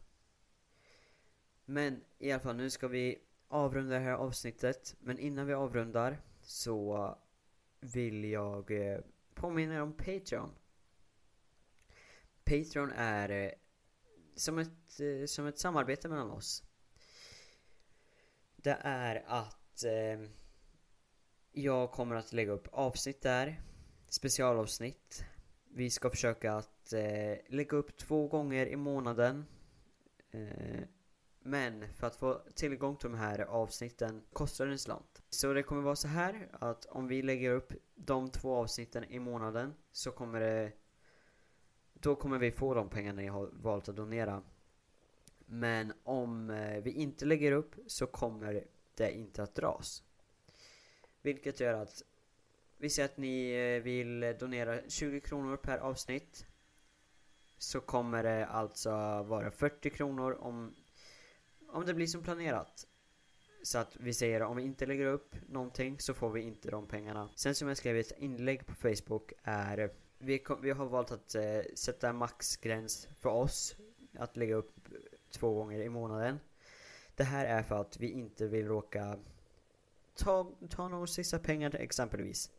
Men 1.65 2.03
i 2.17 2.31
alla 2.31 2.39
fall, 2.39 2.55
nu 2.55 2.69
ska 2.69 2.87
vi 2.87 3.21
avrunda 3.51 3.93
det 3.93 3.99
här 3.99 4.13
avsnittet. 4.13 4.95
Men 4.99 5.19
innan 5.19 5.47
vi 5.47 5.53
avrundar 5.53 6.21
så 6.41 7.17
vill 7.79 8.25
jag 8.25 8.71
eh, 8.71 8.99
påminna 9.33 9.75
er 9.75 9.81
om 9.81 9.93
Patreon. 9.93 10.51
Patreon 12.43 12.91
är 12.95 13.29
eh, 13.29 13.51
som 14.35 14.57
ett, 14.57 14.99
eh, 14.99 15.25
som 15.25 15.47
ett 15.47 15.59
samarbete 15.59 16.09
mellan 16.09 16.31
oss. 16.31 16.63
Det 18.55 18.77
är 18.81 19.23
att 19.27 19.83
eh, 19.83 20.29
jag 21.51 21.91
kommer 21.91 22.15
att 22.15 22.33
lägga 22.33 22.51
upp 22.51 22.67
avsnitt 22.71 23.21
där. 23.21 23.61
Specialavsnitt. 24.09 25.25
Vi 25.73 25.89
ska 25.89 26.09
försöka 26.09 26.53
att 26.53 26.93
eh, 26.93 27.37
lägga 27.47 27.77
upp 27.77 27.97
två 27.97 28.27
gånger 28.27 28.65
i 28.65 28.75
månaden. 28.75 29.45
Eh, 30.31 30.81
men 31.43 31.93
för 31.93 32.07
att 32.07 32.15
få 32.15 32.41
tillgång 32.55 32.95
till 32.95 33.11
de 33.11 33.17
här 33.17 33.39
avsnitten 33.39 34.21
kostar 34.33 34.65
det 34.65 34.71
en 34.71 34.79
slant. 34.79 35.21
Så 35.29 35.53
det 35.53 35.63
kommer 35.63 35.81
vara 35.81 35.95
så 35.95 36.07
här 36.07 36.49
att 36.51 36.85
om 36.85 37.07
vi 37.07 37.21
lägger 37.21 37.51
upp 37.51 37.73
de 37.95 38.29
två 38.29 38.55
avsnitten 38.55 39.03
i 39.03 39.19
månaden 39.19 39.73
så 39.91 40.11
kommer 40.11 40.39
det 40.39 40.71
då 41.93 42.15
kommer 42.15 42.37
vi 42.37 42.51
få 42.51 42.73
de 42.73 42.89
pengarna 42.89 43.21
ni 43.21 43.27
har 43.27 43.49
valt 43.53 43.89
att 43.89 43.95
donera. 43.95 44.43
Men 45.45 45.93
om 46.03 46.49
eh, 46.49 46.81
vi 46.81 46.91
inte 46.91 47.25
lägger 47.25 47.51
upp 47.51 47.75
så 47.87 48.07
kommer 48.07 48.63
det 48.95 49.11
inte 49.11 49.43
att 49.43 49.55
dras. 49.55 50.03
Vilket 51.21 51.59
gör 51.59 51.73
att 51.73 52.03
vi 52.77 52.89
säger 52.89 53.09
att 53.09 53.17
ni 53.17 53.51
eh, 53.51 53.83
vill 53.83 54.35
donera 54.39 54.79
20 54.87 55.19
kronor 55.21 55.57
per 55.57 55.77
avsnitt. 55.77 56.45
Så 57.57 57.79
kommer 57.79 58.23
det 58.23 58.45
alltså 58.45 58.89
vara 59.23 59.51
40 59.51 59.89
kronor 59.89 60.37
om, 60.39 60.75
om 61.71 61.85
det 61.85 61.93
blir 61.93 62.07
som 62.07 62.23
planerat. 62.23 62.87
Så 63.63 63.77
att 63.77 63.95
vi 63.99 64.13
säger 64.13 64.41
om 64.41 64.57
vi 64.57 64.63
inte 64.63 64.85
lägger 64.85 65.05
upp 65.05 65.35
någonting 65.49 65.99
så 65.99 66.13
får 66.13 66.29
vi 66.29 66.41
inte 66.41 66.71
de 66.71 66.87
pengarna. 66.87 67.29
Sen 67.35 67.55
som 67.55 67.67
jag 67.67 67.77
skrev 67.77 67.97
i 67.97 67.99
ett 67.99 68.19
inlägg 68.19 68.65
på 68.65 68.73
Facebook 68.73 69.33
är 69.43 69.91
vi, 70.17 70.39
kom, 70.39 70.61
vi 70.61 70.71
har 70.71 70.85
valt 70.85 71.11
att 71.11 71.35
eh, 71.35 71.61
sätta 71.75 72.09
en 72.09 72.15
maxgräns 72.15 73.07
för 73.19 73.29
oss 73.29 73.75
att 74.17 74.37
lägga 74.37 74.55
upp 74.55 74.75
två 75.31 75.53
gånger 75.53 75.79
i 75.79 75.89
månaden. 75.89 76.39
Det 77.15 77.23
här 77.23 77.45
är 77.45 77.63
för 77.63 77.81
att 77.81 77.99
vi 77.99 78.11
inte 78.11 78.47
vill 78.47 78.67
råka 78.67 79.19
ta, 80.15 80.51
ta 80.69 80.87
några 80.87 81.07
sista 81.07 81.39
pengar 81.39 81.75
exempelvis. 81.75 82.51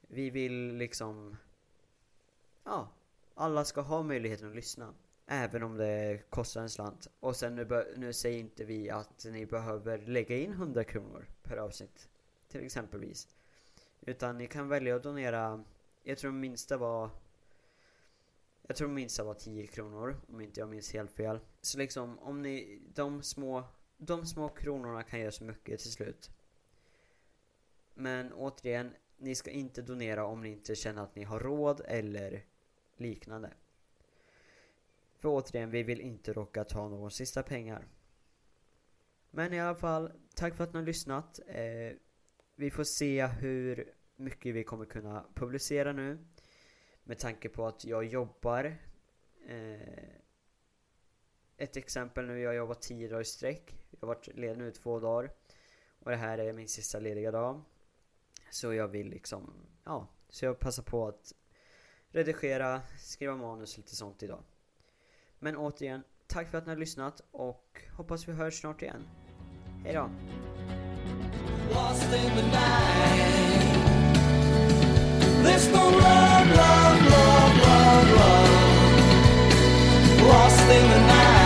Vi 0.00 0.30
vill 0.30 0.76
liksom, 0.76 1.36
ja, 2.64 2.88
alla 3.34 3.64
ska 3.64 3.80
ha 3.80 4.02
möjligheten 4.02 4.48
att 4.48 4.56
lyssna. 4.56 4.94
Även 5.30 5.62
om 5.62 5.76
det 5.76 6.22
kostar 6.30 6.60
en 6.62 6.70
slant. 6.70 7.08
Och 7.20 7.36
sen 7.36 7.54
nu, 7.54 7.94
nu 7.96 8.12
säger 8.12 8.38
inte 8.38 8.64
vi 8.64 8.90
att 8.90 9.24
ni 9.24 9.46
behöver 9.46 9.98
lägga 9.98 10.36
in 10.36 10.52
100 10.52 10.84
kronor 10.84 11.26
per 11.42 11.56
avsnitt. 11.56 12.08
Till 12.48 12.64
exempelvis. 12.64 13.28
Utan 14.00 14.38
ni 14.38 14.46
kan 14.46 14.68
välja 14.68 14.96
att 14.96 15.02
donera, 15.02 15.64
jag 16.02 16.18
tror 16.18 16.32
minsta 16.32 16.76
var 16.76 17.10
jag 18.68 18.76
tror 18.76 18.88
minsta 18.88 19.24
var 19.24 19.34
10 19.34 19.66
kronor 19.66 20.16
om 20.28 20.40
inte 20.40 20.60
jag 20.60 20.68
minns 20.68 20.92
helt 20.92 21.10
fel. 21.10 21.38
Så 21.60 21.78
liksom 21.78 22.18
om 22.18 22.42
ni, 22.42 22.80
de 22.94 23.22
små, 23.22 23.64
de 23.96 24.26
små 24.26 24.48
kronorna 24.48 25.02
kan 25.02 25.20
göra 25.20 25.32
så 25.32 25.44
mycket 25.44 25.80
till 25.80 25.92
slut. 25.92 26.30
Men 27.94 28.32
återigen, 28.32 28.90
ni 29.18 29.34
ska 29.34 29.50
inte 29.50 29.82
donera 29.82 30.24
om 30.24 30.40
ni 30.40 30.48
inte 30.48 30.74
känner 30.74 31.02
att 31.02 31.16
ni 31.16 31.24
har 31.24 31.40
råd 31.40 31.80
eller 31.84 32.44
liknande. 32.96 33.50
För 35.18 35.28
återigen, 35.28 35.70
vi 35.70 35.82
vill 35.82 36.00
inte 36.00 36.32
råka 36.32 36.64
ta 36.64 36.88
någon 36.88 37.10
sista 37.10 37.42
pengar. 37.42 37.88
Men 39.30 39.52
i 39.52 39.60
alla 39.60 39.74
fall, 39.74 40.12
tack 40.34 40.54
för 40.54 40.64
att 40.64 40.72
ni 40.72 40.78
har 40.78 40.86
lyssnat. 40.86 41.40
Eh, 41.46 41.96
vi 42.54 42.70
får 42.70 42.84
se 42.84 43.26
hur 43.26 43.94
mycket 44.16 44.54
vi 44.54 44.64
kommer 44.64 44.84
kunna 44.84 45.24
publicera 45.34 45.92
nu. 45.92 46.18
Med 47.08 47.18
tanke 47.18 47.48
på 47.48 47.66
att 47.66 47.84
jag 47.84 48.04
jobbar 48.04 48.64
eh, 49.46 50.08
Ett 51.56 51.76
exempel 51.76 52.26
nu, 52.26 52.40
jag 52.40 52.50
har 52.50 52.54
jobbat 52.54 52.82
10 52.82 53.08
dagar 53.08 53.20
i 53.20 53.24
sträck 53.24 53.76
Jag 53.90 54.08
har 54.08 54.14
varit 54.14 54.26
ledig 54.26 54.58
nu 54.58 54.70
två 54.70 55.00
dagar 55.00 55.32
Och 55.98 56.10
det 56.10 56.16
här 56.16 56.38
är 56.38 56.52
min 56.52 56.68
sista 56.68 56.98
lediga 56.98 57.30
dag 57.30 57.62
Så 58.50 58.74
jag 58.74 58.88
vill 58.88 59.08
liksom, 59.08 59.52
ja 59.84 60.08
Så 60.28 60.44
jag 60.44 60.58
passar 60.58 60.82
på 60.82 61.08
att 61.08 61.32
redigera, 62.08 62.82
skriva 62.98 63.36
manus 63.36 63.72
och 63.72 63.78
lite 63.78 63.96
sånt 63.96 64.22
idag 64.22 64.42
men 65.40 65.56
återigen, 65.56 66.02
tack 66.26 66.50
för 66.50 66.58
att 66.58 66.66
ni 66.66 66.72
har 66.72 66.78
lyssnat 66.78 67.20
och 67.30 67.80
hoppas 67.96 68.28
vi 68.28 68.32
hörs 68.32 68.60
snart 68.60 68.82
igen. 68.82 69.06
Hejdå! 69.84 70.10
Lost 71.74 72.02
in 72.02 72.30
the 72.36 72.42
night. 72.42 73.38
There's 75.44 75.72
no 75.72 75.90
love, 75.90 76.50
love, 76.56 77.02
love, 77.10 77.56
love, 77.66 78.10
love. 78.16 78.48
Lost 80.28 80.70
in 80.70 80.90
the 80.90 81.00
night. 81.00 81.37